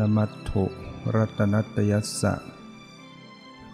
[0.00, 0.64] นมัตถุ
[1.16, 2.34] รัตนัตยัสสะ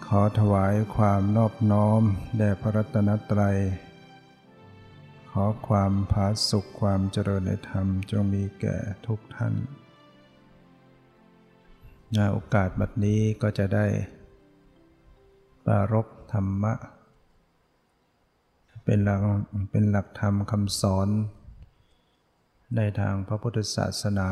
[0.06, 2.02] ขอถวายความนอบน้อม
[2.38, 3.58] แด่พระรัตนตรัย
[5.30, 8.76] ขอความผาสุขความเจริญในธรรมจงมีแก่
[9.06, 9.54] ทุกท่าน
[12.14, 13.86] ในโอกาสบัดนี้ก็จะได้
[15.66, 16.74] ปารบธรรมะ
[18.84, 19.20] เป็นหลัก
[19.70, 21.08] เป็นหลักธรรมคำสอน
[22.76, 24.30] ในทางพระพุทธศาสนา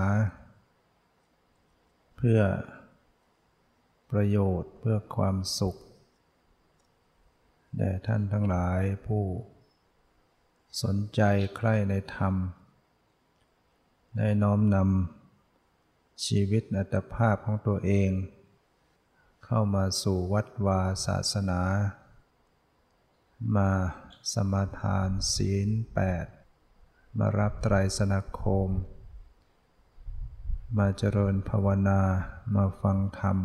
[2.17, 2.41] เพื่อ
[4.11, 5.77] ประโยชน์เพื่อความสุข
[7.77, 9.25] แด่ท่านทั้งหลายผู้
[10.83, 11.21] สนใจ
[11.57, 12.35] ใคร่ในธรรม
[14.17, 18.11] ได้น้อมนำชีวิตอัตภาพของตัวเอง
[19.45, 21.63] เข้ามาสู่วัดวาศาสนา
[23.55, 23.71] มา
[24.33, 26.27] สมาทานศีลแปด
[27.19, 28.69] มารับไตรสนาคม
[30.81, 32.01] มาเจริญภาวนา
[32.55, 33.39] มาฟังธรรม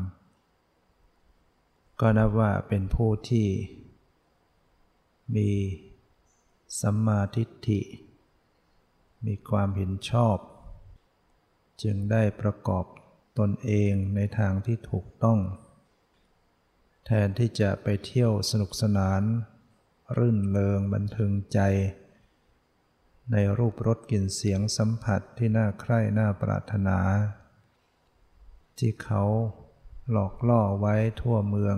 [1.99, 3.47] ก็นับว่าเป็นผู้ที่
[5.35, 5.52] มี
[6.81, 7.81] สัมมาทิฏฐิ
[9.25, 10.38] มีความเห็นชอบ
[11.83, 12.85] จึงได้ประกอบ
[13.39, 15.39] ตนเองในทางที่ถูกต้อง
[17.05, 19.22] แทนที่จะไปเที่ยวสนุกสนาน
[20.17, 21.59] รื่นเริงบันเทิงใจ
[23.31, 26.99] ในรูปรสกลิ่นเสียงสัมผัสที่น่าใคร่น่าปรารถนา
[28.77, 29.23] ที่เขา
[30.12, 31.78] หลอกล่อไว้ทั่วเมือง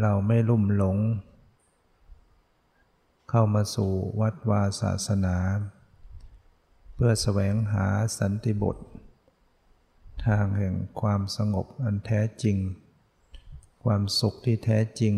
[0.00, 0.98] เราไม่ลุ่มหลง
[3.30, 5.36] เข้ามาสู่วัดวาศาสนา
[6.94, 7.86] เพื่อแสวงหา
[8.18, 8.76] สันติบท
[10.26, 12.56] ทางแห่งความสงบอันแท้จริง
[13.84, 15.14] ความสุขที่แท้จริง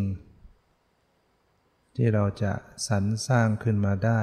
[1.97, 2.53] ที่เราจะ
[2.87, 4.21] สรรสร้างขึ้นมาได้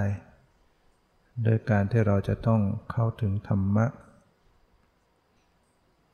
[1.44, 2.61] โดยการที่เราจะต้อง
[2.91, 3.85] เข้าถึงธรรมะ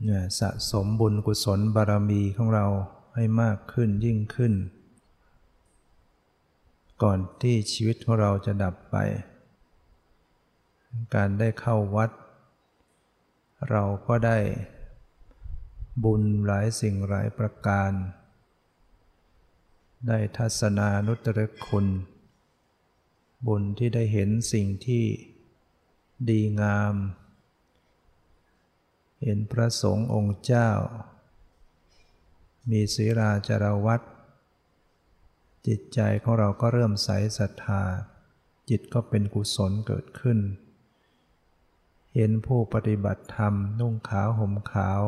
[0.03, 2.65] เนี่ยสะสมบุญกุศลบารมีของเรา
[3.15, 4.53] ให้มากขึ้นยิ่งขึ้น
[7.03, 8.95] ก่อนที่ชีวิตของเราจะดับไป
[11.15, 12.09] การได้เข้าวัด
[13.69, 14.37] เราก็ได้
[16.03, 17.91] บุญหลายสิ่งหลายประการ
[20.07, 21.87] ได้ทัศนานุตรคุณ
[23.45, 25.05] บุญที่ได้เห็นสิ่งที่
[26.29, 26.95] ดีงาม
[29.21, 30.69] เห็นพระสงฆ์องค์เจ้า
[32.69, 34.05] มีศีราจารวัตร
[35.67, 37.83] จิตใจของเราก็เริ่มใสศรัทธา
[38.69, 40.39] จิตก็เป็นกุศลเกิดขึ้น
[42.15, 45.01] เห็นผู้ปฏิบัติธรรมนุ่งขาวห่มขาว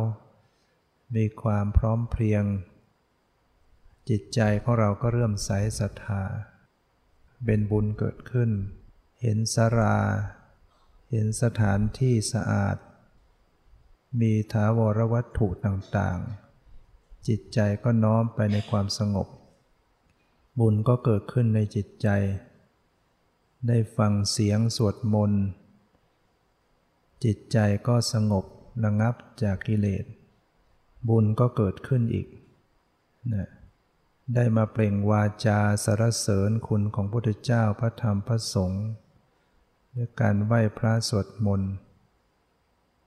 [1.15, 2.43] มีความพร้อมเพรียง
[4.09, 6.23] จิตใจของเราก็เริ่มใสศรัทธา
[7.45, 8.49] เป็นบุญเกิดขึ้น
[9.21, 9.97] เห็นสรา
[11.11, 12.77] เห็นสถานที่สะอาด
[14.21, 19.27] มีถาวรวัตถุต่างๆ จิตใจก็น้อมไปในความสงบ
[20.59, 22.07] บุญก็เกิดขึ้นในจิตใจ
[23.67, 25.43] ได้ฟังเสียงสวดมนต์
[27.23, 27.57] จิตใจ
[27.87, 28.45] ก็สงบ
[28.83, 30.05] ระงับจากกิเลส
[31.09, 32.27] บุญก็เกิดขึ้นอีก
[33.33, 33.47] นะ
[34.35, 38.85] ได้มาเปล่งวาจาสรรเสริญคุณของพระพุทธเจ้าพระธรรมพระสงฆ์
[39.95, 41.73] ด้วยการไหว้พระสวดมนต์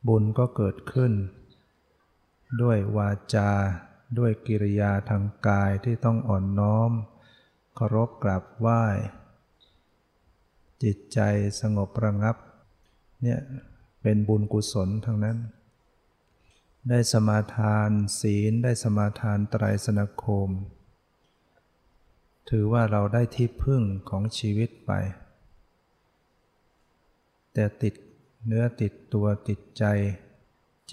[0.09, 1.13] บุญก็เกิดขึ้น
[2.63, 3.51] ด้วยวาจา
[4.19, 6.91] ด้วยกิริยาทางกายที่ต้องอ่อนน้อม
[7.75, 8.85] เคารพกราบไหว้
[10.83, 11.21] จิตใจ
[11.61, 12.37] สงบระงับ
[13.23, 13.41] เนี่ย
[14.03, 15.39] เป็นบุญกุศลทั้งนั้น
[16.89, 17.91] ได้สมาทาน
[18.21, 20.49] ศีลได้สมาทานไตรสนคม
[22.51, 24.93] ถือว่าเราได้ที่พึ่งของชีวิตไป
[27.53, 27.95] แต่ติด
[28.47, 29.85] เนื้อติดตัวติดใจ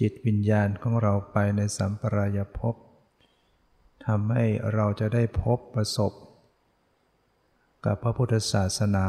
[0.06, 2.74] ิตวิญญาณของเราไปในสัมปรายภพ
[4.06, 4.44] ทำให้
[4.74, 6.12] เราจะได้พบประสบ
[7.84, 9.08] กับพระพุทธศาสนา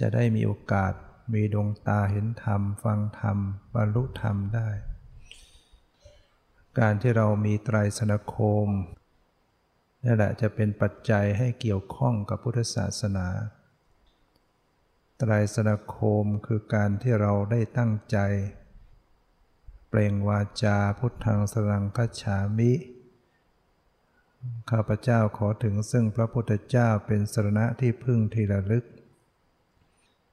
[0.00, 0.92] จะได้มีโอกาส
[1.32, 3.38] มีดวงตาเห็นธรรม ฟังธรรม
[3.74, 4.68] บรรลุธรรมได้
[6.78, 8.66] การที่เรามีไตรสนคม
[10.04, 13.28] นี่แหละจะเป็นปัจจัยให้เกี่ยวข้องกับพุทธศาสนา
[15.18, 18.18] ไตรสนาคมคือการที่เราได้ตั้งใจ
[19.88, 22.72] เปล่งวาจาพุทธังสรังคัจฉามิ
[24.70, 28.84] ข้าพเจ้าขอถึงซึ่งพระพุทธเจ้าเป็นสรณะที่พึ่งที่ระลึก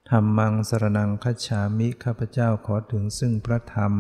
[0.09, 3.94] ธรรมังสรนังคัจฉามิ ข้าพเจ้าขอถึงซึ่งพระธรรม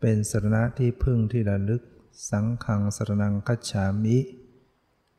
[0.00, 1.82] เป็นสรณะที่พึ่งที่ระลึก
[2.30, 4.18] สังขังสรนังคัจฉามิ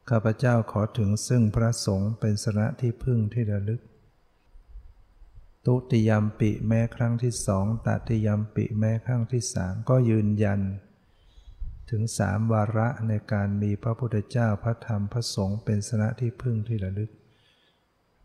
[0.09, 3.81] ข้าพเจ้าขอถึงซึ่งพระสงฆ์เป็นสระที่พึ่งที่ระลึก
[5.65, 10.61] ตุติยมปิแม้ครั้งที่สองตติยมปิแม้ครั้งที่สามก็ยืนยัน
[11.89, 17.11] ถึงสามวาระในการมีพระพุทธเจ้าพระธรรมพระสงฆ์เป็นสนะที่พึ่งที่ระลึก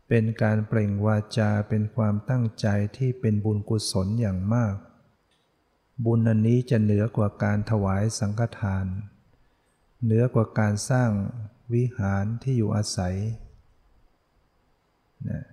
[0.07, 2.67] เป็นการเปล่งวาจาเป็นความตั้งใจ
[2.97, 4.75] ที่เป็นบุญกุศลอย่างมาก
[6.05, 8.85] บุญอันนี้จะเหนือกว่าการถวายสังฆทาน
[10.03, 11.09] เหนือกว่าการสร้าง
[11.73, 13.15] วิหารที่อยู่อาศัย
[15.29, 15.43] นะ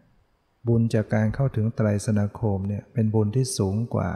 [0.69, 4.11] บุญจากการเข้าถึงไตรสนาคมเนี่ยเป็นบุญที่สูงกว่า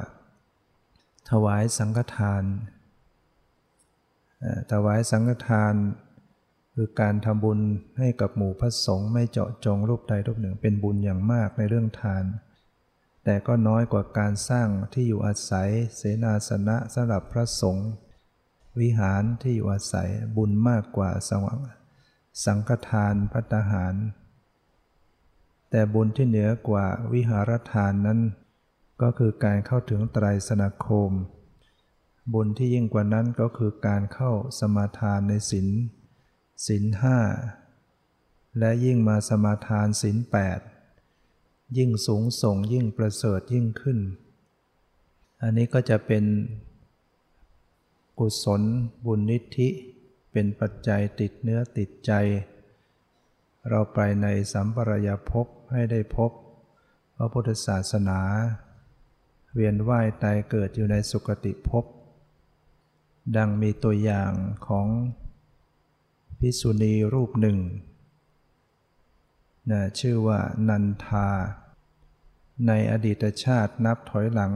[1.30, 2.44] ถวายสังฆทาน
[4.72, 5.74] ถวายสังฆทาน
[6.74, 7.60] คือการทำบุญ
[7.98, 12.24] ให้กับหมู่พระสงฆ์ไม่เจาะจงรูปใดรูปหนึ่งเป็นบุญอย่างมากในเรื่องทาน
[13.24, 17.90] แต่ก็น้อยกว่าการสร้างที่อยู่อาศัย เสนาสนะสำหรับพระสงฆ์
[18.80, 21.10] วิหารที่อยู่อาศัยบุญมากกว่า
[22.44, 23.94] สังฆทานพัตหาร
[25.70, 28.20] แต่บุญที่เหนือกว่าวิหารทานนั้น
[29.02, 31.10] ก็คือการเข้าถึงไตรสนาคม
[32.34, 35.68] บุญที่ยิ่งกว่านั้นก็คือการเข้าสมาทานในศีล
[36.66, 37.18] ศีลห้า
[38.58, 40.58] และยิ่งมาสมาทานศีลแปด
[41.76, 43.98] ยิ่งสูงส่งยิ่งประเสริฐยิ่งขึ้น
[45.42, 46.24] อันนี้ก็จะเป็น
[48.18, 48.62] กุศล
[49.04, 49.68] บุญนิธิ
[50.32, 52.12] เป็นปัจจัยติดเนื้อติดใจ
[53.68, 56.30] เราไปในสัมปรายภพให้ได้พบ
[57.16, 58.20] พระพุทธศาสนา
[59.54, 61.84] เวียนว่ายตายเกิดอยู่ในสุคติภพ
[63.36, 64.32] ดังมีตัวอย่าง
[64.66, 64.86] ของ
[66.38, 67.58] พิสุณีรูปหนึ่ง
[69.70, 71.28] นะชื่อว่านันทา
[72.66, 74.52] ในอดีตชาตินับถอยหลัง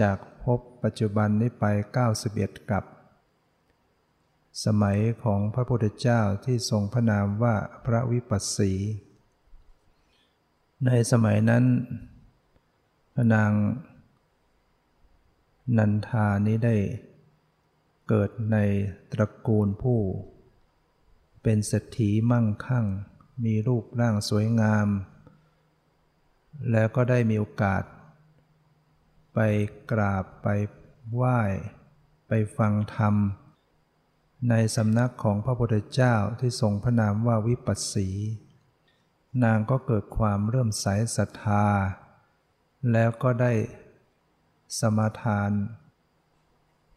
[0.00, 1.64] จากพบปัจจุบันนี้ไป
[2.16, 2.84] 91 กับ
[4.64, 8.72] สมัยของพระพุทธเจ้าที่ทรงพระนามว่าพระวิปัสสี
[10.86, 11.64] ในสมัยนั้น
[13.14, 13.52] พระนาง
[15.78, 16.76] นันทานี้ได้
[18.08, 18.56] เกิดใน
[19.12, 20.00] ตระกูลผู้
[21.42, 22.86] เป็นเศรษฐีมั่งคั่ง
[23.44, 24.88] มีรูปร่างสวยงาม
[26.70, 27.82] แล้วก็ได้มีโอกาส
[29.34, 29.38] ไป
[29.90, 30.48] กราบไป
[31.12, 31.40] ไหว้
[32.28, 33.14] ไปฟังธรรม
[34.50, 38.08] ในสำนักของพระพุทธเจ้าที่ทรงพระนามว่าวิปัสสี
[39.44, 40.86] นางก็เกิดความเริ่มใส
[41.16, 41.66] ศรัทธา
[42.92, 43.52] แล้วก็ได้
[44.78, 45.50] สมาทาน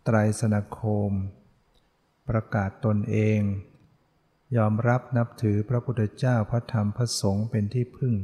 [0.03, 1.11] ไตรสนคม
[2.29, 3.39] ประกาศตนเอง
[4.57, 8.15] ยอมรับนับถือพระพุทธเจ้าพระธรรมพระสงฆ์เป็นที่พึ่ง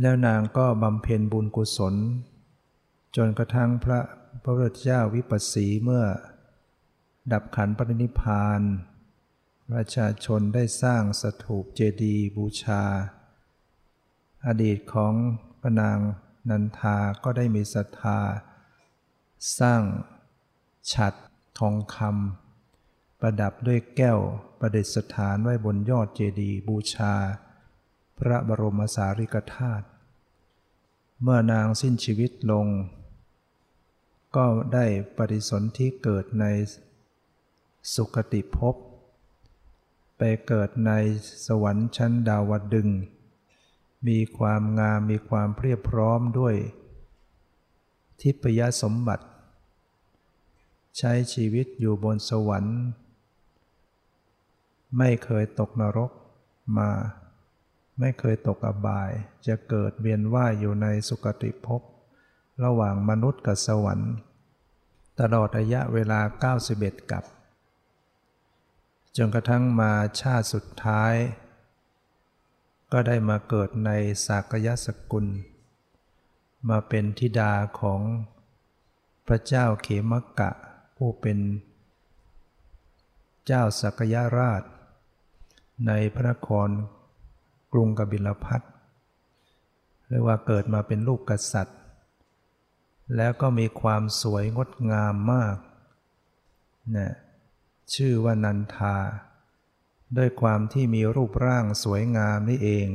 [0.00, 1.94] แล้วนางก็บำเพ็ญบุญกุศล
[3.16, 4.00] จนกระทั่งพระ
[4.42, 6.04] พระพุทธเจ้าวิปัสสีเมื่อ
[7.32, 8.60] ดับขันปรินิพาน
[9.72, 12.84] ประชาชนได้สร้างสถูปเจดีย์บูชา
[14.46, 15.14] อดีตของ
[15.62, 15.98] พนาง
[16.50, 18.20] นันทาก็ได้มีศรัทธา
[19.58, 19.82] สร้าง
[20.92, 21.14] ฉัด
[21.58, 22.51] ทองคำ
[23.24, 24.20] ประดับด้วยแก้ว
[24.60, 27.14] ประดิษฐานไว้บนยอดเจดีย์บูชา
[28.18, 29.86] พระบรมสารีริกธาตุ
[31.22, 32.66] เมื่อนางสิ้นชีวิตลง
[34.36, 34.86] ก็ได้
[35.16, 36.44] ปฏิสนธิเกิดใน
[37.94, 38.74] สุคติภพ
[40.18, 40.92] ไปเกิดใน
[41.46, 42.88] สวรรค์ชั้นดาวดึง
[44.08, 46.54] มีความงามมีความเพียบพร้อมด้วย
[48.20, 49.26] ทิพยสมบัติ
[50.98, 52.78] ใช้ชีวิตอยู่บนสวรรค์
[54.98, 56.10] ไม่เคยตกนรก
[56.78, 56.90] มา
[58.00, 59.10] ไม่เคยตกอบาย
[59.46, 61.82] จะเกิดเวียนว่ายอยู่ในสุคติภพ
[62.64, 64.12] ระหว่างมนุษย์กับสวรรค์
[65.20, 66.20] ตลอดระยะเวลา
[66.64, 67.24] 91 กับ
[69.16, 71.14] จนกระทั่งมาชาติสุดท้าย
[72.92, 73.90] ก็ได้มาเกิดใน
[74.26, 75.26] สากยสกุล
[76.68, 78.00] มาเป็นธิดาของ
[79.26, 80.50] พระเจ้าเขมกะ
[80.96, 81.38] ผู้เป็น
[83.46, 84.62] เจ้าสักยราช
[85.86, 86.68] ในพระนคร
[87.72, 88.60] กรุงกบิลพัท
[90.08, 91.78] เรียกว่าเกิดมาเป็นลูกกษัตริย์
[93.16, 95.56] แล้วก็มีความสวยงดงามมาก
[96.96, 97.12] นะ
[97.94, 98.96] ชื่อว่านันทา
[100.16, 102.88] ด้วยความที่มีรูปร่างสวยงามนี่เอง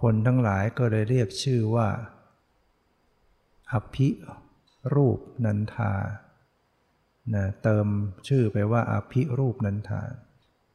[0.00, 1.88] คนทั้งหลายก็เลยเรียกชื่อว่า
[3.72, 4.08] อภิ
[4.94, 5.92] รูปนันทา
[7.34, 7.86] นะเติม
[8.28, 10.02] ชื่อไปว่าอภิรูปนันทา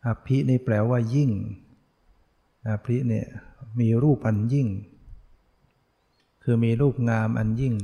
[0.08, 1.32] อภินี่แปลว่ายิ่ง
[2.70, 3.28] อภิเนี่ย
[3.80, 4.68] มีรูปอันยิ่ง
[6.44, 7.76] คือมีรูปงามอันยิ่ง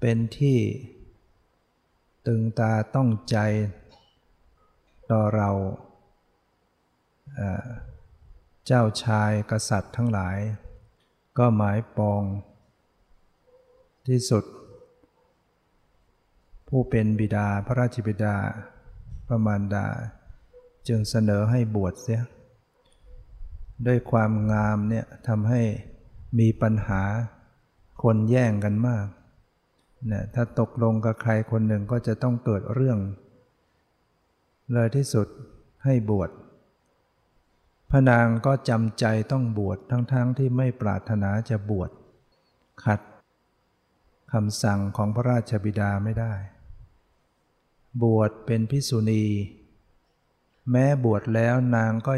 [0.00, 0.58] เป็นที่
[2.26, 3.36] ตึงตาต้องใจ
[5.10, 5.50] ต่อเรา
[8.66, 10.38] เจ้าชายกษัตริย์ทั้งหลาย
[11.38, 12.22] ก็หมายปอง
[14.06, 14.44] ที่สุด
[16.68, 18.36] ผู้เป็นบิดาพระราชบิดา
[19.28, 19.86] ประมารดา
[20.88, 22.22] จึงเสนอให้บวชเสีย
[23.86, 25.62] ด้วยความงามเนี่ยทำให้
[26.38, 27.02] มีปัญหา
[28.02, 29.06] คนแย่งกันมาก
[30.12, 32.98] นะถ้าตกลงกับใครคนหนึ่งก็จะต้องเกิดเรื่อง
[34.72, 35.26] เลยที่สุด
[35.84, 36.30] ให้บวช
[37.90, 41.90] พระนางก็จำใจต้องบวชทั้งๆทที่ไม่ปรารถนาจะบวช
[42.84, 43.00] ขัด
[44.32, 46.34] คำสั่งของพระราชบิดาไม่ได้
[48.02, 49.24] บวชเป็นพิสุณี
[50.70, 52.12] แม้บวชแล้วนางก็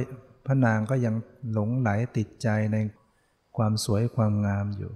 [0.47, 1.15] พระนางก็ยัง
[1.53, 2.77] หลงไหลติดใจใน
[3.57, 4.93] ความสวยความงามอยู่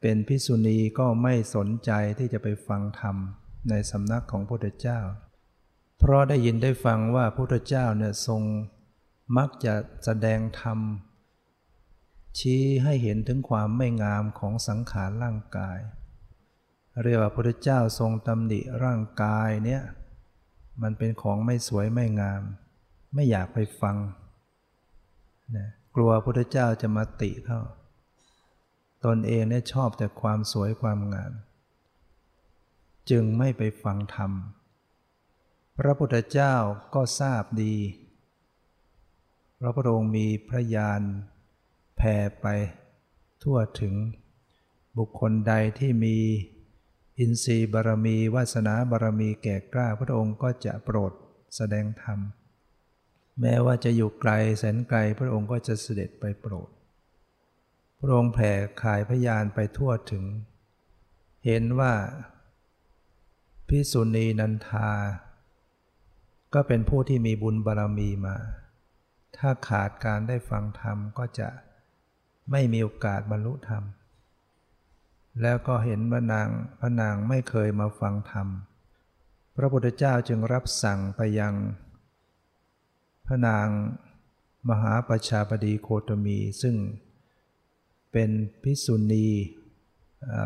[0.00, 3.16] เป็นพิสุณีก็ไม่สนใจที่จะไปฟังธรรม
[3.68, 5.00] ในสำนักของพระพุทธเจ้า
[5.98, 8.42] เพราะได้ยินได้ฟังว่าพระพุทธเจ้าเนี่ยทรง
[9.36, 10.78] มักจะแสดงธรรม
[12.38, 15.78] ชี้ให้เห็นถึงความไม่งามของสังขารร่างกาย
[17.02, 19.82] เรียกว่าพระพุทธเจ้าทรงตำหนิร่างกายเนี่ย
[20.82, 22.42] มันเป็นของไม่สวยไม่งาม
[23.14, 23.96] ไม่อยากไปฟัง
[25.56, 27.60] นะกลัวพระพุทธเจ้าจะมาติเขา
[29.04, 31.32] ตนเองเนี่ยชอบแต่ความสวยความงาม
[33.10, 34.32] จึงไม่ไปฟังธรรม
[35.78, 36.54] พระพุทธเจ้า
[36.94, 37.76] ก็ทราบดี
[39.60, 41.00] พระพุทธองค์มีพระญาณ
[41.96, 42.46] แผ่ไป
[43.42, 43.94] ทั่วถึง
[44.98, 46.16] บุคคลใดที่มี
[47.20, 51.12] อินทรีย์บารมีวาสนาบารมีแก่กล้าพระองค์ก็จะโปรด
[51.56, 52.18] แสดงธรรม
[53.40, 56.68] แม้ว่าจะอยู่ไกลแสนไกลพระองค์ก็จะเสด็จไปโปรด
[58.00, 60.24] พระองค์แผ่ขายพยานไปทั่วถึง
[61.46, 61.94] เห็นว่า
[63.68, 64.90] พิสุณีนันทา
[66.54, 68.36] ก็เป็นผู้ที่มีบุญบารมีมา
[69.36, 71.48] ถ้าขาดการได้ฟังธรรมก็จะ
[72.50, 73.82] ไม่มีโอกาสบรรลุธรรม
[75.42, 76.48] แล้วก็เห็นว่านาง
[76.80, 78.48] พระนางไม่เคยมาฟังธรรม
[79.56, 81.54] พระพุทธเจ้าจึงรับสั่งไปยัง
[83.26, 83.68] พระนาง
[84.68, 86.76] มหาประชาบดีโคตมี ซึ่ง
[88.12, 88.30] เป็น
[88.62, 89.28] พิสุณี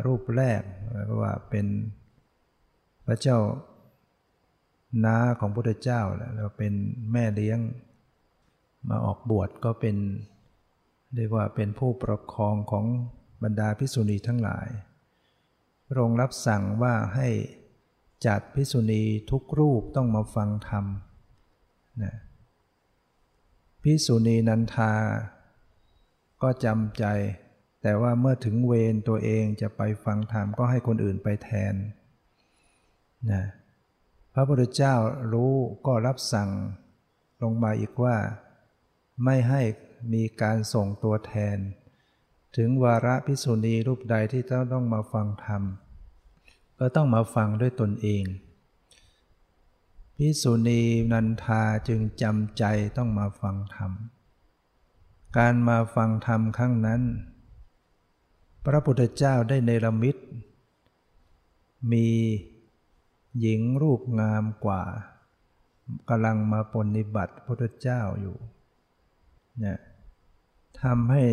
[0.06, 0.62] รูปแรก
[1.20, 1.66] ว่าเป็น
[3.06, 3.38] พระเจ้า
[5.04, 6.02] น้าของพระพุทธเจ้า
[6.34, 6.72] แล้วเป็น
[7.12, 7.58] แม่เลี้ยง
[8.88, 9.96] มาออกบวชก็เป็น
[11.14, 12.84] เรียกว่าเป็นผู้ปกคองของ
[13.42, 14.68] บรรดาพิสุณีทั้งหลาย
[15.88, 17.28] พระองค์รับสั่งว่าให้
[18.26, 20.84] จัดพิสุณีทุกรูปต้องมาฟังธรรม
[22.02, 22.14] นะ
[23.82, 24.92] พิสุณีนันทา
[26.42, 27.04] ก็จำใจ
[27.82, 31.74] แต่ว่าเมื่อถึงเวรตัวเองจะไปฟังธรรมก็ให้คนอื่นไปแทน
[33.32, 33.44] นะ
[34.34, 34.94] พระพุทธเจ้า
[35.32, 35.54] รู้
[35.86, 36.50] ก็รับสั่ง
[37.42, 38.16] ลงมาอีกว่า
[39.24, 39.62] ไม่ให้
[40.12, 41.58] มีการส่งตัวแทน
[42.56, 44.42] ถึงวาระพิสุณีรูปใดที่
[44.72, 45.62] ต้องมาฟังธรรม
[46.78, 48.24] ก็ต้องมาฟังด้วยตนเอง
[50.16, 50.80] พิสุณี
[51.12, 52.64] นันทาจึงจำใจ
[52.96, 53.92] ต้องมาฟังธรรม
[55.36, 57.02] การมาฟังธรรมครั้งนั้น
[58.64, 60.16] พระพุทธเจ้าได้เนรมิต
[61.92, 62.06] มี
[63.40, 64.82] หญิงรูปงามกว่า
[66.08, 68.36] กำลังมาปนิบัติพระพุทธเจ้าอยู่
[69.60, 69.78] เนี่ย
[70.82, 71.24] ทำให้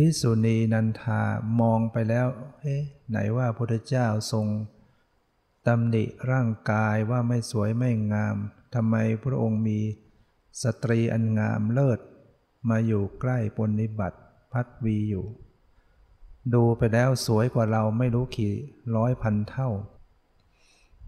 [0.00, 1.22] พิสุณีนันทา
[1.60, 2.26] มองไปแล้ว
[2.60, 4.46] เอ๊ะไหนว่าพระพุทธเจ้าทรง
[5.66, 8.36] ตำหนิร่างกายว่าไม่สวยไม่งาม
[8.74, 9.78] ทำไมพระองค์มี
[10.62, 12.00] สตรีอันงามเลิศ
[12.68, 14.18] มาอยู่ใกล้ปนนิบัติ
[14.52, 15.26] พัดวีอยู่
[16.54, 18.54] ดูไปแล้วสวยกว่าเราไม่รู้กี่
[18.96, 19.68] ร้อยพันเท่า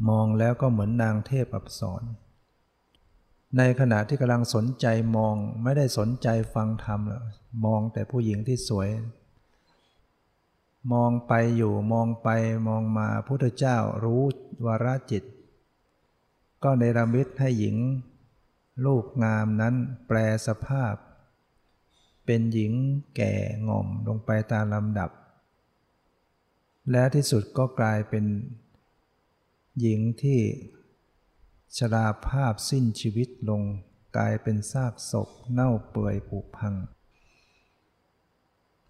[0.09, 2.03] มองแล้วก็เหมือนนางเทพอับสร
[3.59, 7.25] ในขณะที่กำลังสนใจมอง ไม่ได้สนใจฟังธรรมหรอก
[7.65, 8.89] มองแต่ผู้หญิงที่สวย
[10.93, 12.29] มองไปอยู่มองไป
[12.69, 14.23] มองมาพุทธเจ้ารู้
[14.67, 15.25] วาระจิต
[16.63, 17.77] ก็ในรมิตให้หญิง
[18.85, 19.75] รูปงามนั้น
[20.07, 20.95] แปลสภาพ
[22.27, 22.73] เป็นหญิง
[23.17, 23.35] แก่
[23.69, 25.11] ง่อมลงไปตามลำดับ
[26.91, 28.25] และที่สุดก็กลายเป็น
[29.81, 30.41] หญิงที่
[31.77, 33.63] ชราภาพสิ้นชีวิตลง
[34.17, 36.75] กลายเป็นซากศพเน่าเปื่อยผุพัง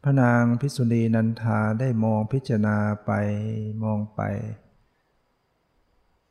[0.03, 3.13] พระนางพิสุณีนันทาได้มองพิจารณาไป
[3.83, 4.21] มองไป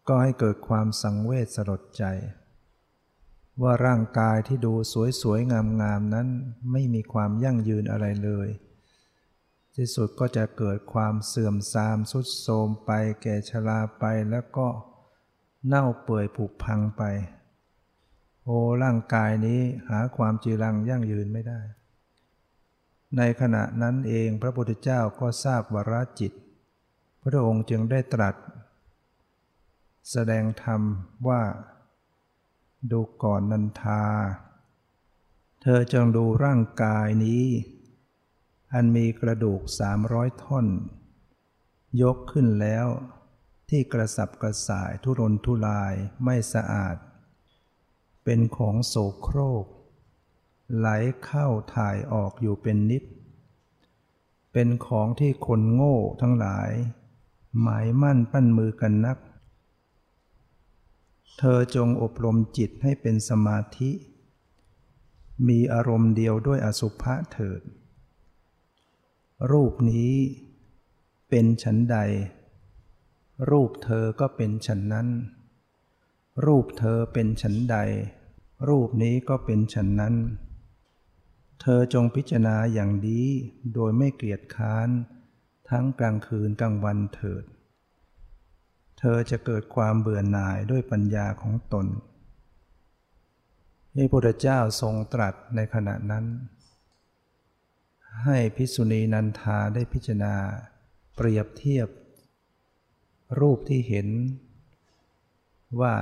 [0.08, 2.04] ก็ให้เกิดความสังเวชสลดใจ
[3.62, 4.74] ว่าร่างกายที่ดู
[5.22, 5.52] สวยๆ
[5.82, 6.28] งามๆ นั้น
[6.72, 8.48] ไม่มีความยั่งยืนอะไรเลย
[9.76, 12.92] ที่สุดก็จะเกิดความเสื่อมทรามสุดโทรมไป
[13.22, 14.68] แก่ชราไปแล้วก็
[15.68, 17.04] เน่าเปื่อยผุพังไป
[18.44, 21.60] โอ้ร่างกายนี้หาความจีรังยั่งยืนไม่ได้
[23.18, 26.34] ในขณะนั้นเองพระพุทธเจ้าก็ทราบวรจิต
[27.24, 28.36] พระองค์จึงได้ตรัส
[30.12, 30.82] แสดงธรรม
[31.28, 31.42] ว่า
[32.92, 34.04] ดูก่อนนันทา
[35.62, 37.46] เธอจงดูร่างกายนี้
[38.74, 40.68] อันมีกระดูกสามร้อยท่อน
[42.02, 42.88] ยกขึ้นแล้ว
[43.70, 46.98] ที่กระสับกระส่ายทุรนทุรายไม่สะอาด
[48.24, 49.66] เป็นของโสโครก
[50.76, 50.88] ไหล
[51.24, 53.04] เข้าถ่ายออกอยู่เป็นนิด
[54.54, 56.72] เป็นของที่คนโง่ทั้งหลาย
[57.62, 59.18] หมายมั่นปั้นมือกันนัก
[61.40, 63.92] เธอจงอบรมจิตให้เป็นสมาธิ
[65.48, 67.62] มีอารมณ์เดียวด้วยอสุภะเถิด
[69.52, 70.16] รูปนี้
[71.30, 71.98] เป็นฉันใด
[73.50, 75.08] รูปเธอก็เป็นฉันนั้น
[76.46, 77.78] รูปเธอเป็นฉันใด
[78.70, 80.16] รูปนี้ก็เป็นฉันนั้น
[81.62, 83.22] เธอจงพิจารณาอย่างดี
[83.74, 84.90] โดยไม่เกลียดค้าน
[85.70, 87.44] ทั้งกลางคืนกลางวันเถิด
[89.00, 91.88] เธอจะเกิดความเบื่อหน่ายด้วยปัญญาของตน
[93.96, 96.26] พระพุทธเจ้าทรงตรัสในขณะนั้น
[98.24, 100.36] ให้พิสุณีนันทาได้พิจารณา
[101.16, 101.88] เปรียบเทียบ
[103.40, 104.08] รูปที่เห็น
[105.82, 105.94] ว่า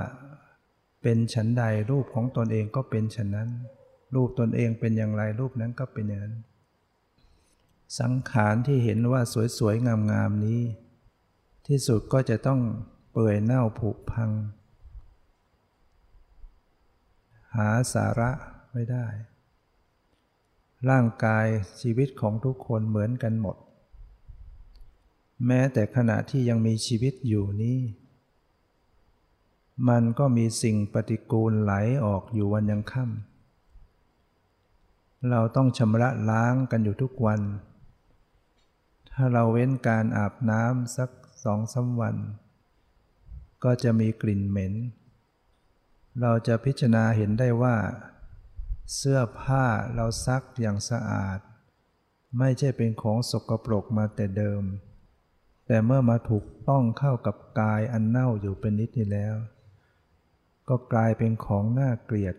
[1.02, 3.50] เป็นฉันใดรูปของตนเองก็เป็นฉันนั้น
[4.14, 6.36] รูปตนเองเป็นอย่างไรรูปนั้นก็เป็นอย่างนั้น
[8.00, 9.20] สังขารที่เห็นว่า
[9.58, 10.60] สวยๆงามๆนี้
[11.66, 12.60] ที่สุดก็จะต้อง
[13.12, 14.30] เปื่อยเน่าผุพัง
[17.54, 18.30] หาสาระ
[18.72, 19.06] ไม่ได้
[20.90, 21.46] ร่างกาย
[21.80, 23.56] ชีวิตของทุกคนเหมือนกันหมด
[25.46, 27.78] แม้แต่ขณะที่ยังมีชีวิตอยู่นี้
[29.88, 31.72] มันก็มีสิ่งปฏิกูลไหล
[32.04, 37.40] ออกอยู่วันยังค่ำเราต้องชำระล้างกันอยู่ทุกวัน
[39.12, 41.10] ถ้าเราเว้นการอาบน้ำสัก
[41.44, 42.16] สองสาวัน
[43.64, 44.74] ก็จะมีกลิ่นเหม็น
[46.20, 47.76] เราจะพิจารณาเห็นได้ว่า
[48.94, 51.38] เสื้อผ้าเราซักอย่างสะอาด
[52.38, 54.62] ไม่ใช่เป็นของสกปรกมาแต่เดิม
[55.68, 59.36] แต่เมื่อมาถูกต้องเข้ากับกายอันเน่าอยู่เป็นนิดนี้แล้ว
[60.68, 62.36] ก็กลายเป็นของน่าเกลียด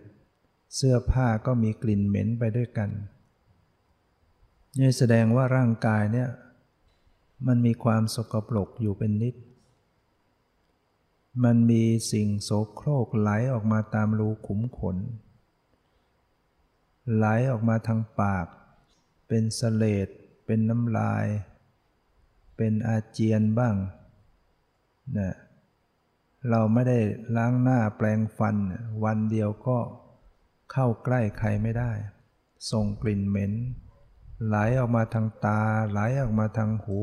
[0.76, 2.90] เสื้อผ้าก็มีกลิ่นเหม็นไปด้วยกัน
[4.80, 6.30] นี่แสดงว่าร่างกายเนี่ย
[7.48, 9.36] มันมีความสกปรกอยู่เป็นนิด
[11.44, 14.98] มันมีสิ่งโสโครกไหลออกมาตามรูขุมขน
[17.16, 18.48] ไหลออกมาทางปาก
[19.28, 20.08] เป็นสเลด
[20.46, 21.26] เป็นน้ำลาย
[22.62, 23.76] เป็นอาเจียนบ้าง
[25.18, 25.34] นะ
[26.50, 27.00] เราไม่ได้
[27.36, 28.56] ล้างหน้าแปลงฟัน
[29.04, 29.80] วันเดียวก็
[30.72, 31.92] เข้าใกล้ใครไม่ได้
[32.72, 33.54] ส่งกลิ่นเหม็น
[34.48, 37.00] ไหลออกมาทางตา ไหลออกมาทางหู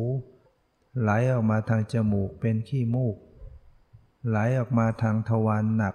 [1.00, 3.16] ไหลออกมาทางจมูกเป็นขี้มูก
[4.28, 5.94] ไหลออกมาทางทวารหนัก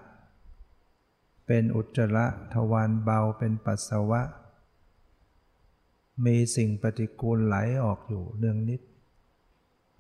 [1.48, 4.22] เป็นอุจจาระทวารเบาเป็นปัสสาวะ
[6.26, 8.82] มีสิ่งปฏิกูลไหลออกอยู่เนืองนิด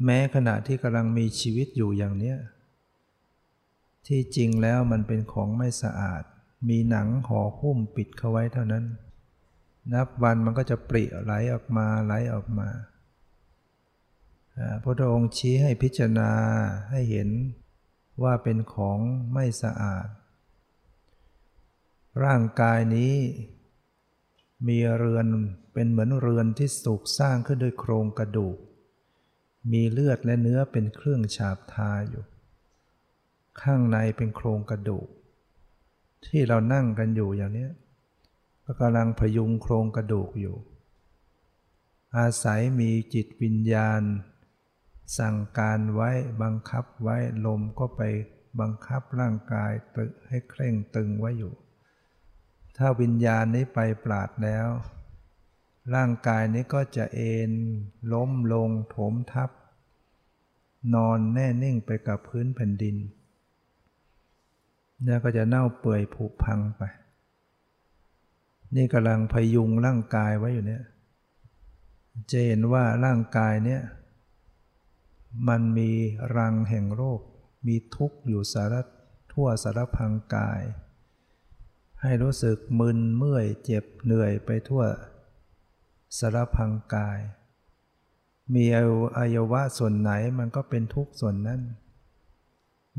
[0.05, 2.37] แม้ขณะที่กำลังมีชีวิตอยู่อย่างเนี้ย
[4.07, 6.23] ที่จริงแล้วมันเป็นของไม่สะอาด
[6.69, 8.85] มีหนังห่อหุ้มปิดเข้าไว้เท่านั้น
[9.93, 12.69] นับวันมันก็จะปริไหลออกมาไหลออกมา
[14.83, 16.31] พระองค์ชี้ให้พิจารณา
[16.91, 17.29] ให้เห็น
[18.23, 18.99] ว่าเป็นของ
[19.33, 20.07] ไม่สะอาด
[22.23, 23.15] ร่างกายนี้
[24.67, 25.27] มีเรือน
[25.73, 28.57] เป็นเหมือนเรือนที่สูกสร้างขึ้นด้วยโครงกระดูก
[29.71, 32.23] มีเลือดและเนื้อเป็นเครื่องฉาบทาอยู่
[33.61, 35.07] ข้างในเป็นโครงกระดูก
[36.25, 37.67] ที่เรานั่งกันอยู่อย่างนี้
[38.63, 40.55] ก็กำลังพยุงโครงกระดูกอยู่
[42.17, 44.01] อาศัยมีจิตวิญญาณ
[45.17, 46.09] สั่งการไว้
[46.41, 48.01] บังคับไว้ลมก็ไป
[48.59, 51.53] บังคับร่างกายตึให้เคร่งตึงไว้อยู่
[52.77, 54.67] ถ้าวิญญาณนี้ไปปราดแล้ว
[55.95, 57.51] ร่างกายนี้ก็จะเอน
[58.13, 59.49] ล้มลงโถมทับ
[60.93, 62.97] นอนแน่นิ่งไปกับพื้นแผ่นดิน
[65.03, 66.81] เนี่ยก็จะเน่าเปื่อยผุพังไป
[68.75, 70.83] นี่กำลังพยุงร่างกายไว้อยู่เนี่ย
[72.31, 73.81] จะเห็นว่าร่างกายเนี่ย
[75.47, 75.91] มันมี
[76.37, 77.21] รังแห่งโรค
[77.67, 78.75] มีทุกข์อยู่สาร
[79.31, 80.61] ทั่วสารพังกาย
[82.01, 84.83] ให้รู้สึกมึนเมื่อยเจ็บเหนื่อยไปทั่ว
[86.17, 87.19] สารพังกาย
[88.53, 88.79] มีอ
[89.17, 91.61] วัยวะส่วนไหนมันก็เป็นทุกส่วนนั้น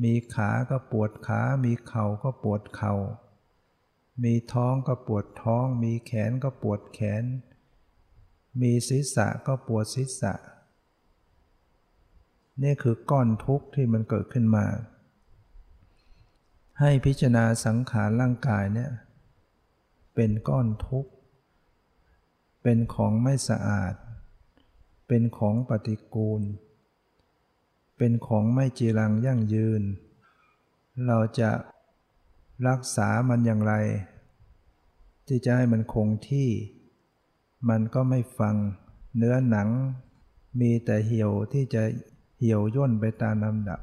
[0.02, 2.94] มีขาก็ปวดขา มีเข่าก็ปวดเขา่า
[4.24, 7.24] มีท้องก็ปวดท้อง มีแขนก็ปวดแขน
[8.60, 10.34] มีศีรษะก็ปวดศีรษะ
[12.62, 14.66] นี่คือก้อนทุกข์ที่มันเกิดขึ้นมา
[16.80, 18.90] ให้พิจารณาสังขารร่างกายเนี่ย
[20.14, 21.10] เป็นก้อนทุกข์
[22.62, 23.94] เป็นของไม่สะอาด
[25.08, 26.42] เป็นของปฏิกูล
[27.96, 29.82] เป็นของไม่จีรังยั่งยืน
[31.06, 31.50] เราจะ
[32.68, 33.74] รักษามันอย่างไร
[35.26, 36.50] ที่จะให้มันคงที่
[37.68, 38.56] มันก็ไม่ฟัง
[39.16, 39.68] เนื้อหนัง
[40.60, 41.82] มีแต่เหี่ยวที่จะ
[42.38, 43.80] เหี่ยวย่นไปตามลำดับ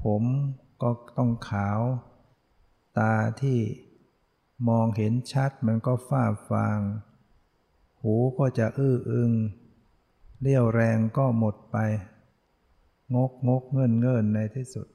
[0.00, 0.22] ผม
[0.82, 1.80] ก็ต้องขาว
[2.98, 3.58] ตาที่
[4.68, 6.78] มองเห็นชัดมันก็ฝ้าฟาง
[8.04, 9.32] หูก็จะอื้ออึง
[10.40, 11.76] เลี้ยวแรงก็หมดไป
[13.14, 14.86] งกงกเงินเงินในที่สุด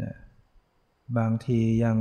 [0.00, 0.14] นะ
[1.16, 1.96] บางทียัง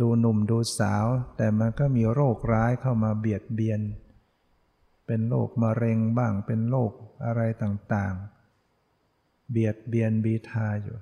[0.00, 3.80] ดูหนุ่มดูสาว แต่มันก็มีโรคร้ายเข้ามาเบียดเบียน
[5.06, 6.92] เป็นโรคมะเร็งบ้างเป็นโรค
[7.24, 10.98] อะไรต่างๆ เบียดเบียนบีทาอยู่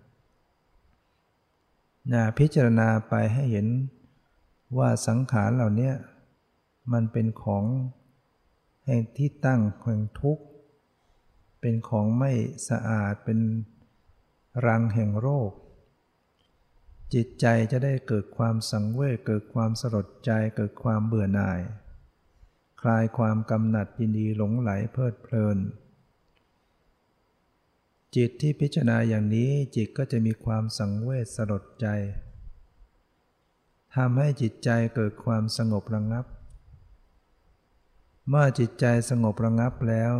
[2.12, 3.66] นะพิจารณาไปให้เห็น
[4.78, 5.92] ว่าสังขารเหล่านี้
[6.92, 7.64] มันเป็นของ
[8.86, 10.44] แห่งที่ตั้งแห่งทุกข์
[11.60, 12.32] เป็นของไม่
[12.68, 13.38] สะอาดเป็น
[14.66, 15.50] รังแห่งโรค
[17.14, 21.60] จิตใจจะได้เกิดความสังเวชเกิดความสลดใจเกิดความเบื่อหน่าย
[22.80, 25.58] คลายความกำหนัดยินดีหลงไหลเพลิดเพลิน
[28.16, 31.86] จิตที่พิจารณาอย่างนี้จิตก็จะมีความสังเวชสลดใจ
[33.94, 36.24] ทำให้จิตใจเกิดความสงบระงับ
[38.30, 40.14] เมื่อจิตใจสงบระงับแล้ว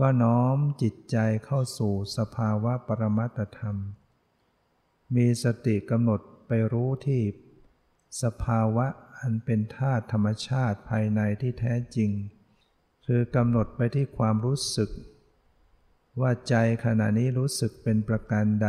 [0.00, 3.76] ก็น้อมจิตใจเข้าสู่สภาวะปรมัตธรรม
[5.14, 7.22] มีสติกำหนดไปรู้ที่
[8.22, 8.86] สภาวะ
[9.18, 12.10] อันเป็นธาตุธรรมชาติภายในที่แท้จริง
[13.06, 14.90] คือกำหนดไปที่ความรู้สึก
[16.20, 18.68] ว่าใจขณะนี้รู้สึกเป็นประการใด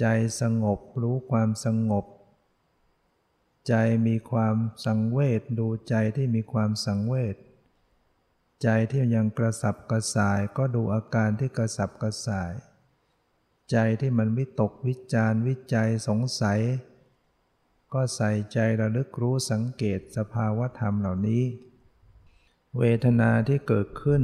[0.00, 0.06] ใจ
[0.40, 2.04] สงบรู้ความสงบ
[3.68, 3.74] ใจ
[4.06, 7.36] มีความสังเวชดูใจที่มีความสังเวช
[8.62, 12.52] ใจที่ยังกระสับกระส่ายก็ดูอาการที่กระสับกระส่าย
[13.70, 16.60] ใจที่มันวิตกวิจารวิจัยสงสัย
[17.92, 21.44] ก็ใส่ใจระลึกรู้สังเกตสภาวธรรมเหล่านี้
[22.78, 24.22] เวทนาที่เกิดขึ้น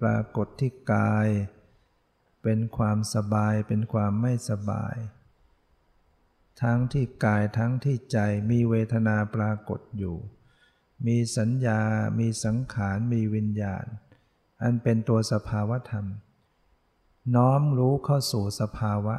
[0.00, 1.28] ปรากฏที่กาย
[2.42, 4.96] เป็นความสบายเป็นความไม่สบาย
[6.62, 8.18] ทั้งที่กายทั้งที่ใจ
[8.50, 10.16] มีเวทนาปรากฏอยู่
[11.06, 11.80] มีสัญญา
[12.18, 13.84] มีสังขาร มีวิญญาณ
[14.62, 16.06] อันเป็นตัวสภาวธรรม
[17.34, 19.16] น้อมรู้เข้าสู่สภาวะ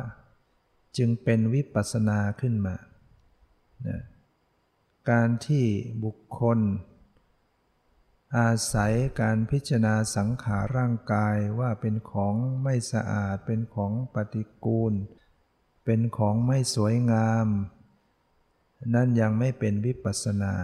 [0.98, 2.76] จึงเป็นวิปัสสนาขึ้นมา
[5.10, 5.66] การที่
[6.04, 6.60] บุคคล
[8.38, 17.48] อาศัยการพิจารณาสังขารร่างกายว่าเป็นของไม่สะอาดเป็นของปฏิกูลเเป็นของไม่สวยงาม
[18.94, 20.56] นั่นยังไม่เป็นวิปัสสนา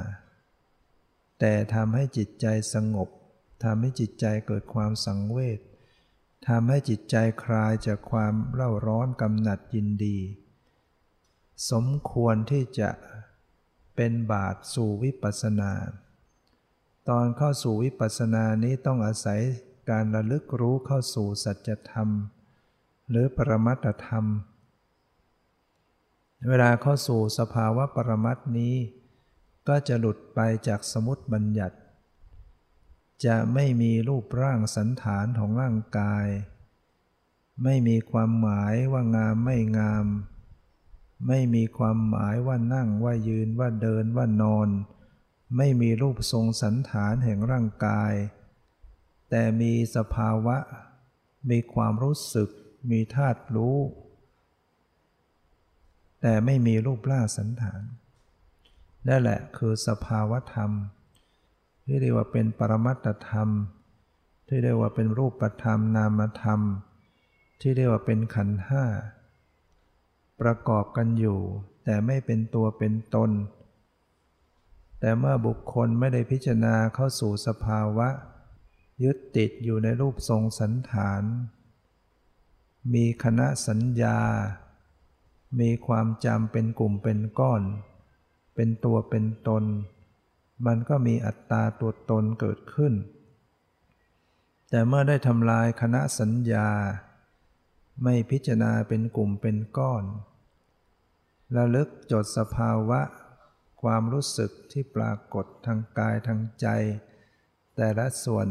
[1.40, 3.10] แต่ทำให้จิตใจสงบ
[3.64, 5.60] ทำให้จิตใจเกิดความสังเวช
[6.48, 10.18] ทำให้จิตใจคลายจากความเล่าร้อนกำหนัดยินดี
[11.72, 12.90] สมควรที่จะ
[13.96, 15.72] เป็นบาทสู่วิปัสสนา
[17.10, 19.40] ตอนเข้าสู่วิปัสสนานี้ต้องอาศัย
[19.90, 22.10] การระลึกรู้เข้าสู่สัจธรรม
[23.10, 24.26] หรือปรมัตธรรม
[26.46, 28.76] เวลาเข้าสู่สภาวะปรมัตนี้
[29.68, 31.78] ก็จะหลุดไปจากสมุติบัญญัติ
[33.26, 36.26] จะไม่มีรูปร่างสันฐานของร่างกาย
[37.64, 40.06] ไม่มีความหมายว่างามไม่งาม
[41.28, 44.70] ไม่มีความหมายว่านั่งว่ายืนว่าเดินว่านอน
[45.58, 48.14] ไม่มีรูปทรงสันฐานแห่งร่างกาย
[49.30, 50.58] แต่มีสภาวะ
[51.50, 52.50] มีความรู้สึก
[52.92, 53.78] มีธาตุรู้
[56.22, 57.82] แต่ไม่มีรูปร่างสันฐาน
[59.08, 60.72] นั่นแหละคือสภาวธรรม
[61.86, 63.50] ที่เรียกว่าเป็นปรมัตธรรม
[64.48, 66.62] ที่เรียกว่าเป็นรูปธรรมนามธรรม
[67.62, 68.86] ที่เรียกว่าเป็นขันธ์ห้า
[70.42, 71.40] ประกอบกันอยู่
[71.86, 73.32] แต่ไม่เป็นตัวเป็นตน
[75.00, 78.10] แต่เมื่อบุคคลไม่ได้พิจารณาเข้าสู่สภาวะ
[79.04, 81.24] ยึดติดอยู่ในรูปทรงสันฐาน
[82.94, 84.20] มีคณะสัญญา
[85.60, 87.62] มีความจำเป็นกลุ่มเป็นก้อน
[88.56, 89.64] เป็นตัวเป็นตน
[90.66, 92.94] มันก็มีอัตตาตัวตนเกิดขึ้น
[94.70, 96.70] แต่เมื่อได้ทำลายคณะสัญญา
[98.04, 100.04] ไม่พิจารณาเป็นกลุ่มเป็นก้อน
[101.56, 103.02] ระลึกจดสภาวะ
[103.82, 106.68] ความรู้สึกที่ปรากฏทางกายทางใจ
[107.76, 108.48] แต่ละส่วน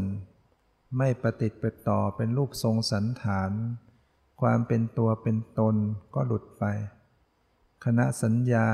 [0.99, 3.51] ไม่ประติดไปต่อเป็นรูปทรงสันฐาน
[4.41, 5.77] ความเป็นตัวเป็นตน
[6.15, 6.65] ก็หลุดไป
[7.85, 8.69] คณะสัญญา